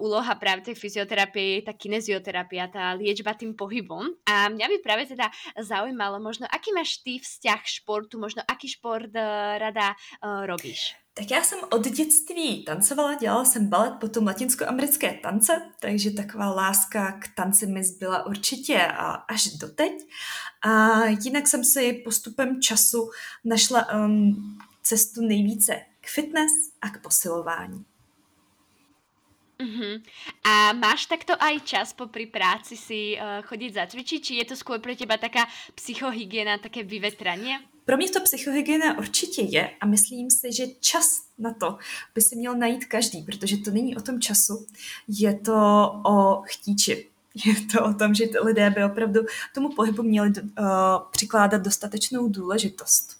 úloha 0.00 0.32
práve 0.40 0.64
tej 0.64 0.76
fyzioterapie 0.76 1.60
je 1.60 1.68
tá 1.68 1.76
kinezioterapia, 1.76 2.72
tá 2.72 2.96
liečba 2.96 3.36
tým 3.36 3.52
pohybom. 3.52 4.08
A 4.24 4.48
mňa 4.48 4.66
by 4.72 4.76
práve 4.80 5.04
teda 5.12 5.28
zaujímalo 5.60 6.16
možno, 6.16 6.48
aký 6.48 6.72
máš 6.72 7.04
ty 7.04 7.20
vzťah 7.20 7.60
športu, 7.60 8.16
možno 8.16 8.40
aký 8.48 8.72
šport 8.72 9.12
uh, 9.12 9.60
rada 9.60 9.92
uh, 10.24 10.48
robíš? 10.48 10.96
Tak 11.16 11.30
já 11.30 11.42
jsem 11.42 11.58
od 11.70 11.86
dětství 11.88 12.64
tancovala, 12.64 13.14
dělala 13.14 13.44
jsem 13.44 13.68
balet, 13.68 13.94
potom 14.00 14.26
latinskoamerické 14.26 15.12
tance, 15.22 15.70
takže 15.80 16.10
taková 16.10 16.50
láska 16.50 17.12
k 17.12 17.28
tanci 17.34 17.66
mi 17.66 17.84
zbyla 17.84 18.26
určitě 18.26 18.86
až 19.28 19.46
doteď. 19.46 19.92
A 20.62 21.04
jinak 21.06 21.48
jsem 21.48 21.64
si 21.64 21.92
postupem 21.92 22.62
času 22.62 23.10
našla 23.44 23.92
um, 23.92 24.58
cestu 24.82 25.20
nejvíce 25.22 25.80
k 26.00 26.06
fitness 26.08 26.52
a 26.80 26.90
k 26.90 27.02
posilování. 27.02 27.84
Uh-huh. 29.58 30.02
A 30.44 30.72
máš 30.72 31.06
takto 31.06 31.38
aj 31.38 31.62
čas 31.62 31.92
popri 31.94 32.26
práci 32.26 32.74
si 32.74 33.14
uh, 33.14 33.38
chodiť 33.46 33.70
zacvičiť, 33.74 34.18
či 34.18 34.32
je 34.42 34.44
to 34.50 34.58
skôr 34.58 34.82
pre 34.82 34.98
teba 34.98 35.14
taká 35.14 35.46
psychohygiena, 35.78 36.58
také 36.58 36.82
vyvetranie? 36.82 37.62
Pro 37.84 37.96
mě 37.96 38.10
to 38.10 38.20
psychohygiena 38.20 38.98
určitě 38.98 39.42
je 39.42 39.70
a 39.80 39.86
myslím 39.86 40.30
si, 40.30 40.52
že 40.52 40.66
čas 40.80 41.06
na 41.38 41.54
to 41.54 41.78
by 42.14 42.20
si 42.20 42.36
měl 42.36 42.56
najít 42.56 42.84
každý, 42.84 43.22
protože 43.22 43.56
to 43.56 43.70
není 43.70 43.96
o 43.96 44.00
tom 44.00 44.20
času, 44.20 44.66
je 45.08 45.38
to 45.38 45.54
o 46.06 46.42
chtíči. 46.42 47.10
Je 47.44 47.54
to 47.72 47.84
o 47.84 47.94
tom, 47.94 48.14
že 48.14 48.24
lidé 48.42 48.70
by 48.70 48.84
opravdu 48.84 49.20
tomu 49.54 49.68
pohybu 49.68 50.02
měli 50.02 50.28
uh, 50.28 50.44
přikládat 51.10 51.62
dostatečnou 51.62 52.28
důležitost. 52.28 53.16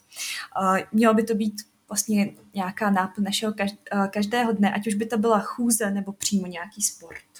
Uh, 0.61 0.79
mělo 0.93 1.15
by 1.15 1.23
to 1.23 1.35
být 1.35 1.55
vlastně 1.89 2.35
nějaká 2.55 2.91
náplň 2.91 3.25
našeho 3.25 3.53
uh, 3.61 4.07
každého 4.07 4.53
dne, 4.53 4.73
ať 4.73 4.87
už 4.87 4.95
by 4.95 5.07
to 5.07 5.19
byla 5.19 5.41
chůze 5.41 5.91
nebo 5.91 6.13
přímo 6.13 6.47
nějaký 6.47 6.83
sport 6.83 7.34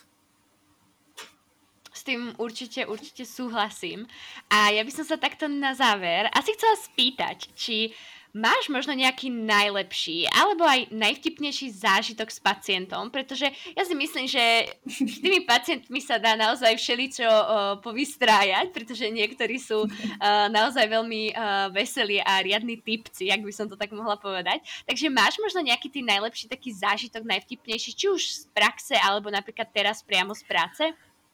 tým 2.05 2.37
určite, 2.37 2.85
určite 2.85 3.25
súhlasím. 3.25 4.05
A 4.53 4.71
ja 4.71 4.85
by 4.85 4.93
som 4.93 5.09
sa 5.09 5.17
takto 5.17 5.49
na 5.49 5.73
záver 5.73 6.29
asi 6.37 6.53
chcela 6.53 6.77
spýtať, 6.77 7.51
či 7.57 7.97
máš 8.35 8.67
možno 8.67 8.91
nejaký 8.99 9.31
najlepší 9.31 10.27
alebo 10.27 10.67
aj 10.67 10.91
najvtipnejší 10.91 11.71
zážitok 11.71 12.35
s 12.35 12.43
pacientom, 12.43 13.07
pretože 13.07 13.47
ja 13.47 13.83
si 13.87 13.95
myslím, 13.95 14.27
že 14.27 14.75
s 14.91 15.23
tými 15.23 15.47
pacientmi 15.47 16.03
sa 16.03 16.19
dá 16.19 16.35
naozaj 16.35 16.75
všeličo 16.75 17.23
uh, 17.31 17.47
povystrájať, 17.79 18.75
pretože 18.75 19.07
niektorí 19.07 19.63
sú 19.63 19.87
uh, 19.87 20.51
naozaj 20.51 20.83
veľmi 20.83 21.31
uh, 21.31 21.71
veselí 21.71 22.19
a 22.19 22.43
riadni 22.43 22.83
typci, 22.83 23.31
ak 23.31 23.47
by 23.47 23.55
som 23.55 23.71
to 23.71 23.79
tak 23.79 23.95
mohla 23.95 24.19
povedať. 24.19 24.67
Takže 24.83 25.15
máš 25.15 25.39
možno 25.39 25.63
nejaký 25.63 25.87
tý 25.87 26.03
najlepší 26.03 26.51
taký 26.51 26.75
zážitok, 26.75 27.23
najvtipnejší, 27.23 27.95
či 27.95 28.11
už 28.11 28.23
z 28.27 28.43
praxe 28.51 28.99
alebo 28.99 29.31
napríklad 29.31 29.71
teraz 29.71 30.03
priamo 30.03 30.35
z 30.35 30.43
práce? 30.43 30.85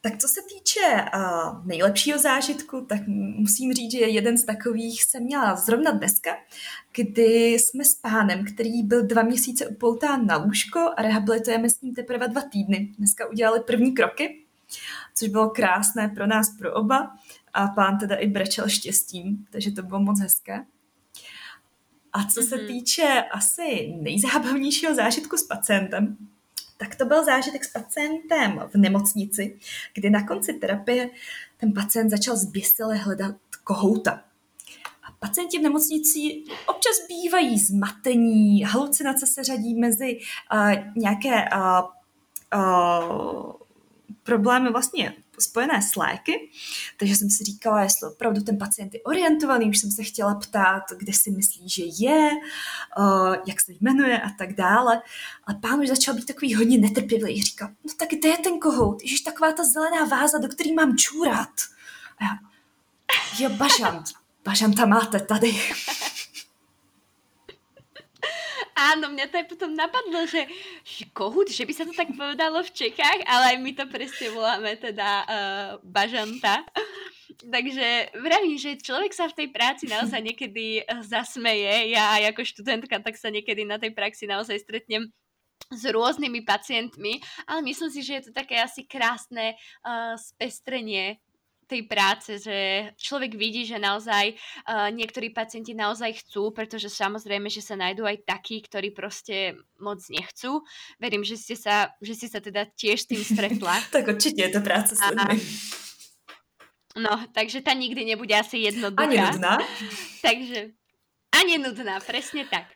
Tak 0.02 0.18
co 0.18 0.28
se 0.28 0.40
týče 0.42 1.04
uh, 1.14 1.66
nejlepšího 1.66 2.18
zážitku, 2.18 2.80
tak 2.80 3.00
musím 3.06 3.72
říct, 3.72 3.92
že 3.92 3.98
jeden 3.98 4.38
z 4.38 4.44
takových 4.44 5.04
jsem 5.04 5.22
měla 5.22 5.56
zrovna 5.56 5.90
dneska, 5.90 6.30
kdy 6.96 7.52
jsme 7.52 7.84
s 7.84 7.94
pánem, 7.94 8.44
který 8.54 8.82
byl 8.82 9.06
dva 9.06 9.22
měsíce 9.22 9.66
upoután 9.66 10.26
na 10.26 10.36
lůžko 10.36 10.90
a 10.96 11.02
rehabilitujeme 11.02 11.70
s 11.70 11.80
ním 11.80 11.94
teprve 11.94 12.28
dva 12.28 12.42
týdny. 12.42 12.92
Dneska 12.98 13.28
udělali 13.28 13.60
první 13.60 13.92
kroky, 13.92 14.44
což 15.14 15.28
bylo 15.28 15.50
krásné 15.50 16.08
pro 16.08 16.26
nás, 16.26 16.56
pro 16.58 16.74
oba 16.74 17.16
a 17.54 17.66
pán 17.68 17.98
teda 17.98 18.16
i 18.16 18.26
brečel 18.26 18.68
štěstím, 18.68 19.46
takže 19.50 19.70
to 19.70 19.82
bylo 19.82 20.00
moc 20.00 20.20
hezké. 20.20 20.64
A 22.12 22.24
co 22.24 22.40
mm-hmm. 22.40 22.48
se 22.48 22.56
mhm. 22.56 22.66
týče 22.66 23.24
asi 23.32 23.94
nejzábavnějšího 24.00 24.94
zážitku 24.94 25.36
s 25.36 25.42
pacientem, 25.42 26.16
tak 26.80 26.94
to 26.94 27.04
byl 27.04 27.24
zážitek 27.24 27.64
s 27.64 27.72
pacientem 27.72 28.62
v 28.72 28.74
nemocnici, 28.74 29.58
kdy 29.94 30.10
na 30.10 30.26
konci 30.26 30.52
terapie 30.52 31.10
ten 31.56 31.72
pacient 31.72 32.10
začal 32.10 32.36
zběsile 32.36 32.96
hledat 32.96 33.34
kohouta. 33.64 34.10
A 35.08 35.12
pacienti 35.18 35.58
v 35.58 35.62
nemocnici 35.62 36.42
občas 36.66 36.96
bývají 37.08 37.58
zmatení, 37.58 38.64
halucinace 38.64 39.26
se 39.26 39.44
řadí 39.44 39.74
mezi 39.74 40.18
uh, 40.52 40.72
nějaké 40.96 41.48
uh, 41.54 41.88
uh, 42.54 43.52
problémy 44.22 44.70
vlastně 44.70 45.14
spojené 45.42 45.82
s 45.82 45.96
léky, 45.96 46.50
takže 46.96 47.16
jsem 47.16 47.30
si 47.30 47.44
říkala, 47.44 47.82
jestli 47.82 48.08
opravdu 48.08 48.40
ten 48.40 48.58
pacient 48.58 48.94
je 48.94 49.00
orientovaný, 49.02 49.68
už 49.68 49.78
jsem 49.78 49.90
se 49.90 50.02
chtěla 50.02 50.34
ptát, 50.34 50.82
kde 50.98 51.12
si 51.12 51.30
myslí, 51.30 51.68
že 51.68 51.82
je, 51.86 52.30
uh, 52.98 53.34
jak 53.46 53.60
se 53.60 53.72
jmenuje 53.80 54.20
a 54.20 54.30
tak 54.38 54.52
dále. 54.52 55.02
Ale 55.44 55.58
pán 55.60 55.80
už 55.80 55.88
začal 55.88 56.14
být 56.14 56.26
takový 56.26 56.54
hodně 56.54 56.78
netrpělý. 56.78 57.42
Říkal, 57.42 57.68
no 57.68 57.92
tak 57.96 58.08
kde 58.08 58.28
je 58.28 58.38
ten 58.38 58.58
kohout? 58.58 59.02
Ježiš, 59.02 59.20
taková 59.20 59.52
ta 59.52 59.64
zelená 59.64 60.04
váza, 60.04 60.38
do 60.38 60.48
který 60.48 60.72
mám 60.72 60.96
čůrat. 60.96 61.50
A 62.18 62.24
já, 62.24 62.38
jo, 63.38 63.56
bažant. 63.56 64.04
Bažanta 64.44 64.86
máte 64.86 65.20
tady. 65.20 65.54
Áno, 68.90 69.06
mňa 69.14 69.26
to 69.30 69.38
aj 69.38 69.46
potom 69.46 69.70
napadlo, 69.78 70.26
že, 70.26 70.50
že 70.82 71.06
kohút, 71.14 71.46
že 71.46 71.62
by 71.62 71.72
sa 71.74 71.86
to 71.86 71.94
tak 71.94 72.10
povedalo 72.10 72.58
v 72.66 72.74
Čechách, 72.74 73.22
ale 73.22 73.54
aj 73.54 73.56
my 73.62 73.70
to 73.78 73.84
presne 73.86 74.34
voláme 74.34 74.74
teda 74.82 75.08
uh, 75.22 75.70
bažanta. 75.86 76.66
Takže 77.40 78.18
vravím, 78.20 78.58
že 78.58 78.82
človek 78.82 79.14
sa 79.14 79.30
v 79.30 79.36
tej 79.44 79.48
práci 79.54 79.88
naozaj 79.88 80.20
niekedy 80.20 80.82
eh, 80.82 80.86
zasmeje. 81.06 81.94
Ja 81.94 82.18
ako 82.28 82.44
študentka 82.44 83.00
tak 83.00 83.16
sa 83.16 83.32
niekedy 83.32 83.64
na 83.64 83.80
tej 83.80 83.96
praxi 83.96 84.28
naozaj 84.28 84.60
stretnem 84.60 85.08
s 85.70 85.82
rôznymi 85.86 86.42
pacientmi, 86.42 87.22
ale 87.46 87.62
myslím 87.62 87.90
si, 87.94 88.02
že 88.02 88.12
je 88.18 88.22
to 88.28 88.32
také 88.34 88.58
asi 88.58 88.82
krásne 88.82 89.54
uh, 89.86 90.18
spestrenie 90.18 91.22
tej 91.70 91.86
práce, 91.86 92.42
že 92.42 92.90
človek 92.98 93.38
vidí, 93.38 93.62
že 93.62 93.78
naozaj 93.78 94.34
uh, 94.34 94.90
niektorí 94.90 95.30
pacienti 95.30 95.70
naozaj 95.70 96.26
chcú, 96.26 96.50
pretože 96.50 96.90
samozrejme, 96.90 97.46
že 97.46 97.62
sa 97.62 97.78
nájdú 97.78 98.02
aj 98.02 98.26
takí, 98.26 98.58
ktorí 98.58 98.90
proste 98.90 99.54
moc 99.78 100.02
nechcú. 100.10 100.66
Verím, 100.98 101.22
že, 101.22 101.38
ste 101.38 101.54
sa, 101.54 101.94
že 102.02 102.18
si 102.18 102.26
sa 102.26 102.42
teda 102.42 102.66
tiež 102.74 103.06
s 103.06 103.08
tým 103.08 103.22
stretla. 103.22 103.78
tak 103.94 104.10
určite 104.10 104.42
je 104.42 104.50
to 104.50 104.60
práca 104.60 104.98
s. 104.98 105.02
No, 106.98 107.14
takže 107.30 107.62
tá 107.62 107.70
nikdy 107.70 108.02
nebude 108.02 108.34
asi 108.34 108.66
jednoduchá. 108.66 109.06
Ani 109.06 109.22
nudná. 109.22 109.62
takže 110.26 110.74
ani 111.30 111.62
nudná, 111.62 112.02
presne 112.02 112.42
tak. 112.50 112.66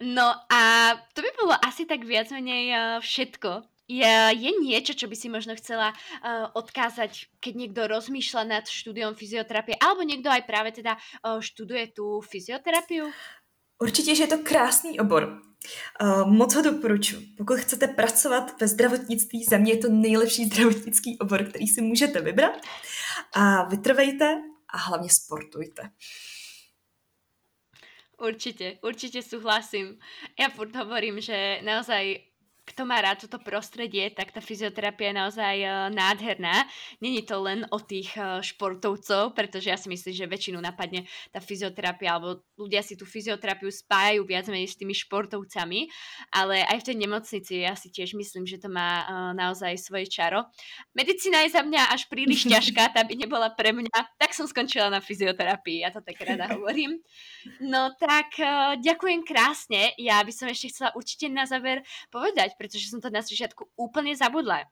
No 0.00 0.32
a 0.48 0.60
to 1.12 1.20
by 1.20 1.30
bolo 1.36 1.54
asi 1.60 1.84
tak 1.84 2.08
viac 2.08 2.32
menej 2.32 2.72
uh, 2.72 2.80
všetko 3.04 3.77
je, 3.88 4.14
je 4.36 4.50
niečo, 4.60 4.92
čo 4.92 5.08
by 5.08 5.16
si 5.16 5.32
možno 5.32 5.56
chcela 5.56 5.96
uh, 5.96 6.52
odkázať, 6.52 7.32
keď 7.40 7.52
niekto 7.56 7.80
rozmýšľa 7.88 8.42
nad 8.44 8.64
štúdiom 8.68 9.16
fyzioterapie, 9.16 9.80
alebo 9.80 10.04
niekto 10.04 10.28
aj 10.28 10.44
práve 10.44 10.76
teda 10.76 11.00
uh, 11.24 11.40
študuje 11.40 11.96
tú 11.96 12.20
fyzioterapiu? 12.20 13.08
Určitě, 13.80 14.16
že 14.16 14.22
je 14.22 14.28
to 14.28 14.38
krásný 14.38 15.00
obor. 15.00 15.40
Uh, 16.02 16.26
moc 16.26 16.54
ho 16.54 16.62
doporučuji. 16.62 17.26
Pokud 17.38 17.58
chcete 17.58 17.86
pracovat 17.86 18.60
ve 18.60 18.68
zdravotnictví, 18.68 19.44
za 19.44 19.58
mě 19.58 19.72
je 19.72 19.78
to 19.78 19.88
nejlepší 19.88 20.44
zdravotnický 20.44 21.18
obor, 21.18 21.44
který 21.44 21.66
si 21.66 21.82
můžete 21.82 22.20
vybrat. 22.20 22.60
A 23.32 23.64
vytrvejte 23.64 24.42
a 24.68 24.78
hlavně 24.78 25.10
sportujte. 25.10 25.90
Určite, 28.18 28.82
určite 28.82 29.22
súhlasím. 29.22 29.98
Ja 30.38 30.50
furt 30.50 30.74
hovorím, 30.74 31.20
že 31.20 31.62
naozaj 31.62 32.18
kto 32.68 32.84
má 32.84 33.00
rád 33.00 33.24
toto 33.24 33.40
prostredie, 33.40 34.12
tak 34.12 34.28
tá 34.28 34.44
fyzioterapia 34.44 35.08
je 35.08 35.16
naozaj 35.16 35.56
uh, 35.64 35.70
nádherná. 35.88 36.68
Není 37.00 37.24
to 37.24 37.40
len 37.40 37.64
o 37.72 37.80
tých 37.80 38.12
uh, 38.20 38.44
športovcov, 38.44 39.32
pretože 39.32 39.72
ja 39.72 39.80
si 39.80 39.88
myslím, 39.88 40.12
že 40.12 40.28
väčšinu 40.28 40.60
napadne 40.60 41.08
tá 41.32 41.40
fyzioterapia, 41.40 42.20
alebo 42.20 42.44
ľudia 42.60 42.84
si 42.84 42.92
tú 42.92 43.08
fyzioterapiu 43.08 43.72
spájajú 43.72 44.20
viac 44.28 44.44
menej 44.52 44.68
s 44.68 44.76
tými 44.76 44.92
športovcami, 44.92 45.88
ale 46.28 46.68
aj 46.68 46.84
v 46.84 46.86
tej 46.92 46.96
nemocnici 47.00 47.52
ja 47.64 47.72
si 47.72 47.88
tiež 47.88 48.12
myslím, 48.12 48.44
že 48.44 48.60
to 48.60 48.68
má 48.68 49.08
uh, 49.08 49.08
naozaj 49.32 49.72
svoje 49.80 50.12
čaro. 50.12 50.44
Medicína 50.92 51.48
je 51.48 51.56
za 51.56 51.64
mňa 51.64 51.96
až 51.96 52.04
príliš 52.12 52.44
ťažká, 52.52 52.92
tá 52.92 53.00
by 53.00 53.14
nebola 53.16 53.48
pre 53.56 53.72
mňa, 53.72 54.20
tak 54.20 54.36
som 54.36 54.44
skončila 54.44 54.92
na 54.92 55.00
fyzioterapii, 55.00 55.88
ja 55.88 55.88
to 55.88 56.04
tak 56.04 56.20
rada 56.20 56.44
hovorím. 56.58 57.00
No 57.64 57.96
tak 57.96 58.36
ďakujem 58.82 59.24
krásne, 59.24 59.96
ja 59.96 60.20
by 60.20 60.32
som 60.34 60.50
ešte 60.50 60.68
chcela 60.68 60.92
určite 60.92 61.30
na 61.32 61.48
záver 61.48 61.80
povedať, 62.10 62.57
pretože 62.58 62.90
som 62.90 62.98
to 62.98 63.08
na 63.08 63.22
začiatku 63.22 63.70
úplne 63.78 64.12
zabudla 64.18 64.66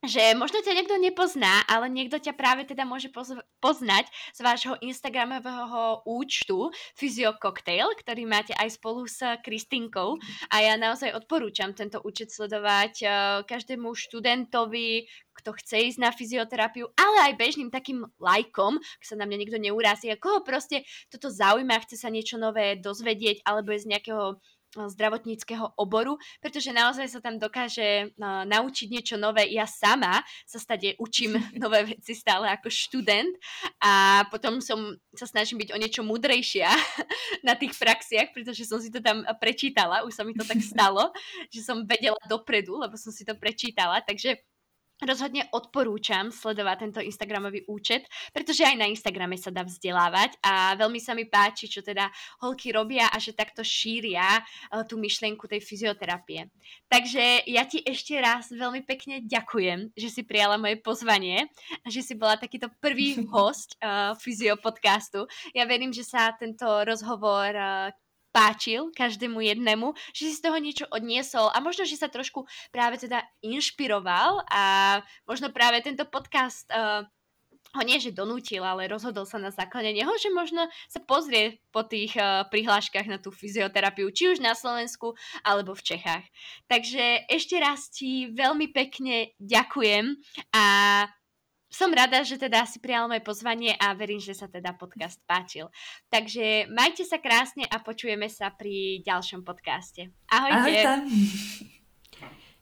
že 0.00 0.32
možno 0.32 0.64
ťa 0.64 0.72
niekto 0.72 0.96
nepozná, 0.96 1.60
ale 1.68 1.92
niekto 1.92 2.16
ťa 2.16 2.32
práve 2.32 2.64
teda 2.64 2.88
môže 2.88 3.12
poznať 3.60 4.08
z 4.32 4.40
vášho 4.40 4.74
Instagramového 4.80 6.08
účtu 6.08 6.72
Physio 6.96 7.36
Cocktail, 7.36 7.92
ktorý 8.00 8.24
máte 8.24 8.56
aj 8.56 8.80
spolu 8.80 9.04
s 9.04 9.20
Kristinkou. 9.44 10.16
A 10.48 10.64
ja 10.64 10.80
naozaj 10.80 11.12
odporúčam 11.12 11.76
tento 11.76 12.00
účet 12.00 12.32
sledovať 12.32 12.94
uh, 13.04 13.10
každému 13.44 13.92
študentovi, 13.92 15.04
kto 15.36 15.52
chce 15.60 15.92
ísť 15.92 15.98
na 16.00 16.10
fyzioterapiu, 16.16 16.88
ale 16.96 17.32
aj 17.32 17.40
bežným 17.40 17.68
takým 17.68 18.00
lajkom, 18.16 18.80
ak 18.80 19.04
sa 19.04 19.20
na 19.20 19.28
mňa 19.28 19.36
niekto 19.36 19.60
neurazí, 19.60 20.08
a 20.08 20.16
koho 20.16 20.40
proste 20.40 20.84
toto 21.12 21.28
zaujíma, 21.28 21.76
chce 21.84 22.00
sa 22.00 22.08
niečo 22.08 22.40
nové 22.40 22.80
dozvedieť 22.80 23.44
alebo 23.44 23.76
je 23.76 23.84
z 23.84 23.90
nejakého 23.92 24.40
zdravotníckého 24.74 25.74
oboru, 25.74 26.14
pretože 26.38 26.70
naozaj 26.70 27.06
sa 27.10 27.20
tam 27.22 27.42
dokáže 27.42 28.14
uh, 28.14 28.46
naučiť 28.46 28.88
niečo 28.90 29.16
nové. 29.18 29.50
Ja 29.50 29.66
sama 29.66 30.22
sa 30.46 30.62
stade 30.62 30.94
učím 31.02 31.34
nové 31.62 31.96
veci 31.96 32.14
stále 32.14 32.50
ako 32.54 32.70
študent 32.70 33.34
a 33.82 34.24
potom 34.30 34.62
som 34.62 34.94
sa 35.14 35.26
snažím 35.26 35.58
byť 35.58 35.70
o 35.74 35.80
niečo 35.80 36.02
mudrejšia 36.06 36.70
na 37.48 37.58
tých 37.58 37.74
praxiach, 37.74 38.30
pretože 38.30 38.62
som 38.62 38.78
si 38.78 38.94
to 38.94 39.02
tam 39.02 39.26
prečítala, 39.42 40.06
už 40.06 40.14
sa 40.14 40.22
mi 40.22 40.36
to 40.36 40.46
tak 40.46 40.62
stalo, 40.62 41.10
že 41.54 41.66
som 41.66 41.82
vedela 41.82 42.18
dopredu, 42.30 42.78
lebo 42.78 42.94
som 42.94 43.10
si 43.10 43.26
to 43.26 43.34
prečítala, 43.34 44.02
takže 44.06 44.38
Rozhodne 45.00 45.48
odporúčam 45.56 46.28
sledovať 46.28 46.76
tento 46.84 47.00
Instagramový 47.00 47.64
účet, 47.72 48.04
pretože 48.36 48.68
aj 48.68 48.76
na 48.76 48.84
Instagrame 48.84 49.40
sa 49.40 49.48
dá 49.48 49.64
vzdelávať 49.64 50.36
a 50.44 50.76
veľmi 50.76 51.00
sa 51.00 51.16
mi 51.16 51.24
páči, 51.24 51.72
čo 51.72 51.80
teda 51.80 52.12
holky 52.44 52.68
robia 52.68 53.08
a 53.08 53.16
že 53.16 53.32
takto 53.32 53.64
šíria 53.64 54.40
uh, 54.40 54.84
tú 54.84 55.00
myšlienku 55.00 55.48
tej 55.48 55.64
fyzioterapie. 55.64 56.52
Takže 56.92 57.48
ja 57.48 57.64
ti 57.64 57.80
ešte 57.80 58.20
raz 58.20 58.52
veľmi 58.52 58.84
pekne 58.84 59.24
ďakujem, 59.24 59.96
že 59.96 60.08
si 60.12 60.20
prijala 60.20 60.60
moje 60.60 60.76
pozvanie 60.84 61.48
a 61.80 61.86
že 61.88 62.04
si 62.04 62.12
bola 62.12 62.36
takýto 62.36 62.68
prvý 62.84 63.24
host 63.32 63.80
uh, 63.80 64.12
fyziopodcastu. 64.20 65.24
Ja 65.56 65.64
verím, 65.64 65.96
že 65.96 66.04
sa 66.04 66.36
tento 66.36 66.68
rozhovor 66.84 67.56
uh, 67.56 67.88
páčil 68.30 68.90
každému 68.94 69.42
jednému, 69.42 69.94
že 70.14 70.30
si 70.30 70.34
z 70.38 70.42
toho 70.46 70.58
niečo 70.58 70.86
odniesol 70.90 71.50
a 71.50 71.58
možno, 71.58 71.86
že 71.86 71.98
sa 71.98 72.06
trošku 72.06 72.46
práve 72.70 72.98
teda 72.98 73.22
inšpiroval 73.42 74.46
a 74.50 74.64
možno 75.26 75.50
práve 75.50 75.82
tento 75.82 76.06
podcast 76.06 76.66
uh, 76.70 77.06
ho 77.70 77.82
nie, 77.86 78.02
že 78.02 78.10
donútil, 78.10 78.66
ale 78.66 78.90
rozhodol 78.90 79.22
sa 79.22 79.38
na 79.38 79.54
základe 79.54 79.94
neho, 79.94 80.10
že 80.18 80.26
možno 80.34 80.66
sa 80.90 80.98
pozrie 80.98 81.62
po 81.70 81.86
tých 81.86 82.18
uh, 82.18 82.42
prihláškach 82.50 83.06
na 83.06 83.22
tú 83.22 83.30
fyzioterapiu, 83.30 84.10
či 84.10 84.34
už 84.34 84.42
na 84.42 84.58
Slovensku, 84.58 85.14
alebo 85.46 85.78
v 85.78 85.94
Čechách. 85.94 86.26
Takže 86.66 87.30
ešte 87.30 87.62
raz 87.62 87.86
ti 87.94 88.26
veľmi 88.34 88.74
pekne 88.74 89.38
ďakujem 89.38 90.18
a 90.50 90.66
som 91.70 91.94
rada, 91.94 92.26
že 92.26 92.34
teda 92.34 92.66
si 92.66 92.82
prijal 92.82 93.06
moje 93.06 93.22
pozvanie 93.22 93.78
a 93.78 93.94
verím, 93.94 94.18
že 94.18 94.34
sa 94.34 94.50
teda 94.50 94.74
podcast 94.74 95.22
páčil. 95.22 95.70
Takže 96.10 96.66
majte 96.66 97.06
sa 97.06 97.22
krásne 97.22 97.62
a 97.70 97.78
počujeme 97.78 98.26
sa 98.26 98.50
pri 98.50 99.00
ďalšom 99.06 99.46
podcaste. 99.46 100.10
Ahojte. 100.26 100.82
Ahojte. 100.82 100.92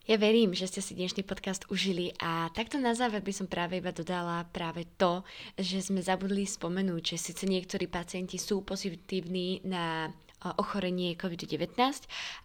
Ja 0.09 0.17
verím, 0.17 0.57
že 0.57 0.65
ste 0.65 0.81
si 0.81 0.97
dnešný 0.97 1.21
podcast 1.21 1.69
užili 1.69 2.17
a 2.17 2.49
takto 2.57 2.81
na 2.81 2.97
záver 2.97 3.21
by 3.21 3.29
som 3.29 3.45
práve 3.45 3.77
iba 3.77 3.93
dodala 3.93 4.41
práve 4.49 4.89
to, 4.97 5.21
že 5.61 5.85
sme 5.85 6.01
zabudli 6.01 6.49
spomenúť, 6.49 7.13
že 7.13 7.29
síce 7.29 7.45
niektorí 7.45 7.93
pacienti 7.93 8.41
sú 8.41 8.65
pozitívni 8.65 9.61
na 9.69 10.09
ochorenie 10.57 11.19
COVID-19, 11.19 11.75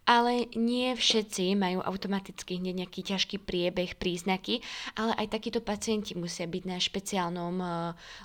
ale 0.10 0.50
nie 0.58 0.94
všetci 0.98 1.54
majú 1.54 1.86
automaticky 1.86 2.58
hneď 2.58 2.86
nejaký 2.86 3.02
ťažký 3.06 3.38
priebeh, 3.42 3.96
príznaky, 3.96 4.66
ale 4.98 5.14
aj 5.22 5.34
takíto 5.38 5.62
pacienti 5.62 6.18
musia 6.18 6.50
byť 6.50 6.64
na 6.66 6.78
špeciálnom 6.82 7.56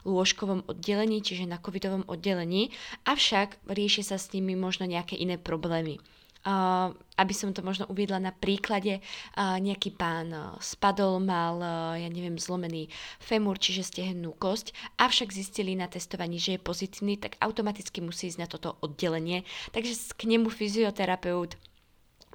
lôžkovom 0.09 0.65
oddelení, 0.67 1.21
čiže 1.21 1.45
na 1.45 1.61
covidovom 1.61 2.09
oddelení, 2.09 2.73
avšak 3.05 3.61
rieši 3.69 4.03
sa 4.03 4.17
s 4.17 4.33
nimi 4.33 4.57
možno 4.57 4.89
nejaké 4.89 5.21
iné 5.21 5.37
problémy. 5.37 6.01
Uh, 6.49 6.97
aby 7.21 7.35
som 7.37 7.53
to 7.53 7.61
možno 7.61 7.85
uviedla 7.93 8.17
na 8.17 8.33
príklade, 8.33 9.05
uh, 9.05 9.61
nejaký 9.61 9.93
pán 9.93 10.33
uh, 10.33 10.57
spadol, 10.65 11.21
mal, 11.21 11.61
ja 12.01 12.09
neviem, 12.09 12.41
zlomený 12.41 12.89
femur, 13.21 13.61
čiže 13.61 13.85
stehennú 13.85 14.33
kosť, 14.33 14.73
avšak 14.97 15.29
zistili 15.29 15.77
na 15.77 15.93
testovaní, 15.93 16.41
že 16.41 16.57
je 16.57 16.65
pozitívny, 16.65 17.21
tak 17.21 17.37
automaticky 17.45 18.01
musí 18.01 18.33
ísť 18.33 18.41
na 18.41 18.49
toto 18.49 18.81
oddelenie. 18.81 19.45
Takže 19.77 20.17
k 20.17 20.23
nemu 20.25 20.49
fyzioterapeut 20.49 21.61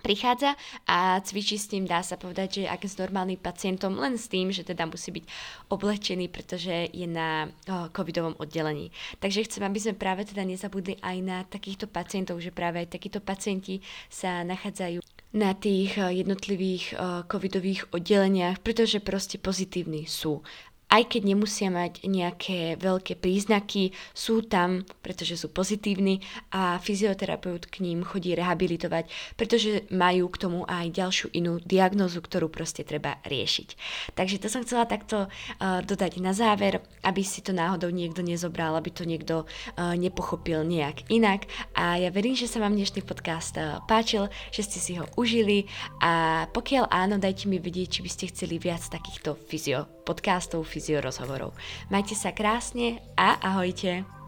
prichádza 0.04 0.60
a 0.84 1.24
cvičí 1.24 1.56
s 1.56 1.72
ním, 1.72 1.88
dá 1.88 2.04
sa 2.04 2.20
povedať, 2.20 2.60
že 2.60 2.64
ak 2.68 2.84
s 2.84 3.00
normálnym 3.00 3.40
pacientom, 3.40 3.96
len 3.96 4.20
s 4.20 4.28
tým, 4.28 4.52
že 4.52 4.68
teda 4.68 4.84
musí 4.84 5.16
byť 5.16 5.26
oblečený, 5.72 6.28
pretože 6.28 6.92
je 6.92 7.08
na 7.08 7.48
covidovom 7.96 8.36
oddelení. 8.36 8.92
Takže 9.24 9.48
chcem, 9.48 9.64
aby 9.64 9.80
sme 9.80 9.96
práve 9.96 10.28
teda 10.28 10.44
nezabudli 10.44 11.00
aj 11.00 11.18
na 11.24 11.48
takýchto 11.48 11.88
pacientov, 11.88 12.44
že 12.44 12.52
práve 12.52 12.84
aj 12.84 12.92
takíto 12.92 13.24
pacienti 13.24 13.80
sa 14.12 14.44
nachádzajú 14.44 15.00
na 15.34 15.56
tých 15.58 15.98
jednotlivých 15.98 16.94
covidových 17.26 17.90
oddeleniach, 17.90 18.62
pretože 18.62 19.02
proste 19.02 19.42
pozitívni 19.42 20.06
sú. 20.06 20.46
Aj 20.94 21.10
keď 21.10 21.22
nemusia 21.26 21.74
mať 21.74 22.06
nejaké 22.06 22.78
veľké 22.78 23.18
príznaky, 23.18 23.98
sú 24.14 24.46
tam, 24.46 24.86
pretože 25.02 25.42
sú 25.42 25.50
pozitívni 25.50 26.22
a 26.54 26.78
fyzioterapeut 26.78 27.66
k 27.66 27.82
ním 27.82 28.06
chodí 28.06 28.38
rehabilitovať, 28.38 29.10
pretože 29.34 29.90
majú 29.90 30.30
k 30.30 30.38
tomu 30.38 30.60
aj 30.70 30.94
ďalšiu 30.94 31.34
inú 31.34 31.58
diagnozu, 31.66 32.22
ktorú 32.22 32.54
proste 32.54 32.86
treba 32.86 33.18
riešiť. 33.26 33.70
Takže 34.14 34.38
to 34.38 34.48
som 34.54 34.62
chcela 34.62 34.86
takto 34.86 35.26
uh, 35.26 35.82
dodať 35.82 36.22
na 36.22 36.38
záver, 36.38 36.86
aby 37.02 37.26
si 37.26 37.42
to 37.42 37.58
náhodou 37.58 37.90
niekto 37.90 38.22
nezobral, 38.22 38.78
aby 38.78 38.94
to 38.94 39.10
niekto 39.10 39.50
uh, 39.50 39.98
nepochopil 39.98 40.62
nejak 40.62 41.10
inak. 41.10 41.50
A 41.74 41.98
ja 41.98 42.14
verím, 42.14 42.38
že 42.38 42.46
sa 42.46 42.62
vám 42.62 42.78
dnešný 42.78 43.02
podcast 43.02 43.58
uh, 43.58 43.82
páčil, 43.90 44.30
že 44.54 44.62
ste 44.62 44.78
si 44.78 44.94
ho 45.02 45.10
užili 45.18 45.66
a 46.06 46.46
pokiaľ 46.54 46.94
áno, 46.94 47.18
dajte 47.18 47.50
mi 47.50 47.58
vedieť, 47.58 47.98
či 47.98 48.00
by 48.06 48.10
ste 48.14 48.30
chceli 48.30 48.62
viac 48.62 48.86
takýchto 48.86 49.34
fyzio 49.50 49.90
podcastov, 50.04 50.68
fyzio 50.68 50.83
rozhovorov. 50.92 51.56
Majte 51.88 52.18
sa 52.18 52.36
krásne 52.36 53.00
a 53.16 53.40
ahojte! 53.40 54.23